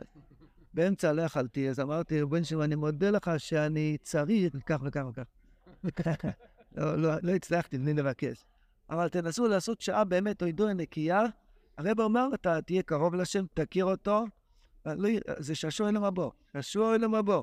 באמצע 0.74 1.12
לא 1.12 1.22
יכלתי, 1.22 1.68
אז 1.68 1.80
אמרתי, 1.80 2.24
בן 2.24 2.44
שמעון, 2.44 2.64
אני 2.64 2.74
מודה 2.74 3.10
לך 3.10 3.30
שאני 3.38 3.96
צריך 4.02 4.54
כך 4.66 4.78
וכך 4.84 5.04
וכך. 5.84 6.24
לא, 6.76 6.96
לא, 6.96 7.10
לא 7.22 7.32
הצלחתי 7.32 7.78
בלי 7.78 7.94
לבקש. 7.94 8.44
אבל 8.90 9.08
תנסו 9.08 9.48
לעשות 9.48 9.80
שעה 9.80 10.04
באמת 10.04 10.42
אוי 10.42 10.52
דואה 10.52 10.72
נקייה, 10.72 11.22
הרב 11.78 12.00
אומר, 12.00 12.28
אתה 12.34 12.62
תהיה 12.62 12.82
קרוב 12.82 13.14
לשם, 13.14 13.44
תכיר 13.54 13.84
אותו, 13.84 14.24
לא, 14.86 15.08
זה 15.38 15.54
שעשוע 15.54 15.88
אלו 15.88 16.00
מבוא, 16.00 16.30
שעשוע 16.52 16.94
אלו 16.94 17.08
מבוא. 17.10 17.42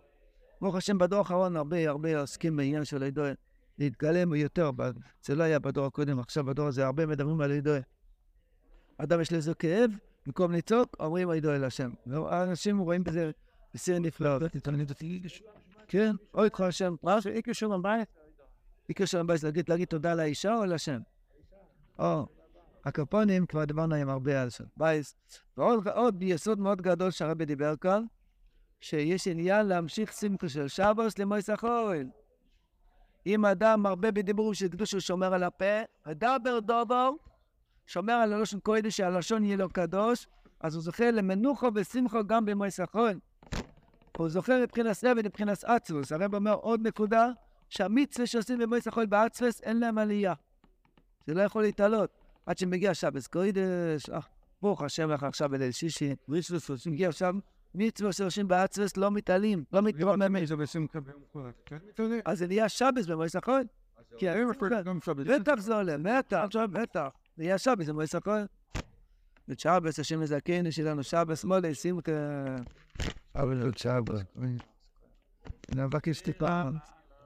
ברוך 0.61 0.75
השם, 0.75 0.97
בדור 0.97 1.19
האחרון 1.19 1.55
הרבה 1.55 1.89
הרבה 1.89 2.19
עוסקים 2.19 2.55
בעניין 2.55 2.85
של 2.85 3.03
הידוע, 3.03 3.29
להתגלם 3.79 4.35
יותר, 4.35 4.71
זה 5.23 5.35
לא 5.35 5.43
היה 5.43 5.59
בדור 5.59 5.85
הקודם, 5.85 6.19
עכשיו 6.19 6.45
בדור 6.45 6.67
הזה 6.67 6.85
הרבה 6.85 7.05
מדברים 7.05 7.41
על 7.41 7.51
הידוע. 7.51 7.77
אדם 8.97 9.21
יש 9.21 9.33
לזה 9.33 9.53
כאב, 9.53 9.91
במקום 10.25 10.51
לצעוק, 10.51 10.95
אומרים 10.99 11.29
הידוע 11.29 11.55
אל 11.55 11.63
השם. 11.63 11.91
האנשים 12.11 12.79
רואים 12.79 13.03
בזה 13.03 13.31
בסיר 13.73 13.99
נפלא. 13.99 14.39
כן, 15.87 16.15
אוי 16.33 16.49
כל 16.51 16.63
השם, 16.63 16.95
מה 17.03 17.21
זה 17.21 17.29
איקר 17.29 17.53
שלום 17.53 17.81
בית? 17.81 18.09
איקר 18.89 19.05
שלום 19.05 19.27
בית, 19.27 19.41
להגיד 19.69 19.87
תודה 19.87 20.15
לאישה 20.15 20.55
או 20.55 20.65
לשם? 20.65 20.99
או, 21.99 22.25
הקופונים, 22.85 23.45
כבר 23.45 23.65
דיברנו 23.65 23.95
עם 23.95 24.09
הרבה 24.09 24.41
על 24.41 24.49
שם 24.49 24.63
בייס. 24.77 25.15
ועוד 25.57 26.23
יסוד 26.23 26.59
מאוד 26.59 26.81
גדול 26.81 27.11
שהרבי 27.11 27.45
דיבר 27.45 27.75
כאן, 27.75 28.03
שיש 28.81 29.27
עניין 29.27 29.65
להמשיך 29.65 30.13
שמחה 30.13 30.49
של 30.49 30.67
שבוס 30.67 31.19
למויס 31.19 31.49
החול. 31.49 32.09
אם 33.25 33.45
אדם 33.45 33.81
מרבה 33.81 34.11
בדיבורים 34.11 34.53
של 34.53 34.67
קדוש, 34.67 34.91
הוא 34.91 34.99
שומר 34.99 35.33
על 35.33 35.43
הפה, 35.43 35.81
הדבר 36.05 36.59
דובר, 36.59 37.09
שומר 37.85 38.13
על 38.13 38.33
הלושן 38.33 38.59
קודש, 38.59 38.97
שהלשון 38.97 39.43
יהיה 39.43 39.57
לו 39.57 39.69
קדוש, 39.69 40.27
אז 40.59 40.75
הוא 40.75 40.83
זוכה 40.83 41.11
למנוחו 41.11 41.67
ושמחו 41.75 42.19
גם 42.27 42.45
במויס 42.45 42.79
החול. 42.79 43.19
הוא 44.17 44.29
זוכר 44.29 44.61
מבחינת 44.63 44.91
סבל 44.91 45.19
ומבחינת 45.19 45.63
אצלוס. 45.63 46.11
הרב 46.11 46.35
אומר 46.35 46.53
עוד 46.53 46.87
נקודה, 46.87 47.27
שהמצווה 47.69 48.27
שעושים 48.27 48.59
במויס 48.59 48.87
החול 48.87 49.05
באצלוס, 49.05 49.61
אין 49.61 49.79
להם 49.79 49.97
עלייה. 49.97 50.33
זה 51.27 51.33
לא 51.33 51.41
יכול 51.41 51.61
להתעלות. 51.61 52.09
עד 52.45 52.57
שמגיע 52.57 52.93
שבס 52.93 53.27
קוידש, 53.27 54.09
אה, 54.09 54.19
ברוך 54.61 54.81
השם 54.81 55.11
לך 55.11 55.23
עכשיו 55.23 55.49
בליל 55.49 55.71
שישי, 55.71 56.15
רישלוס, 56.29 56.87
מגיע 56.87 57.11
שם, 57.11 57.39
מצווה 57.75 58.13
שעושים 58.13 58.47
באצרס 58.47 58.97
לא 58.97 59.11
מתעלים, 59.11 59.63
לא 59.73 59.81
מתרוממים. 59.81 60.43
אז 62.25 62.39
זה 62.39 62.47
נהיה 62.47 62.69
שבס 62.69 63.05
במועצת 63.05 63.35
הכהן. 63.35 63.65
בטח 65.39 65.59
זה 65.59 65.75
עולה, 65.75 65.95
בטח, 65.97 66.45
בטח. 66.71 67.07
זה 67.37 67.43
נהיה 67.43 67.57
שבס 67.57 67.89
במועצת 67.89 68.15
הכהן. 68.15 68.45
ושבס, 69.47 69.99
השם 69.99 70.19
מזכן, 70.19 70.63
יש 70.67 70.79
לנו 70.79 71.03
שבס, 71.03 71.43
מולי, 71.43 71.73
שמחה. 71.73 72.11
אבל 73.35 73.61
עוד 73.61 73.77
שבס. 73.77 74.19
אני 75.71 75.83
מבקש 75.83 76.21
טיפה, 76.21 76.61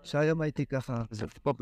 שהיום 0.04 0.42
הייתי 0.42 0.66
ככה. 0.66 1.04
זה 1.12 1.26
פה 1.44 1.54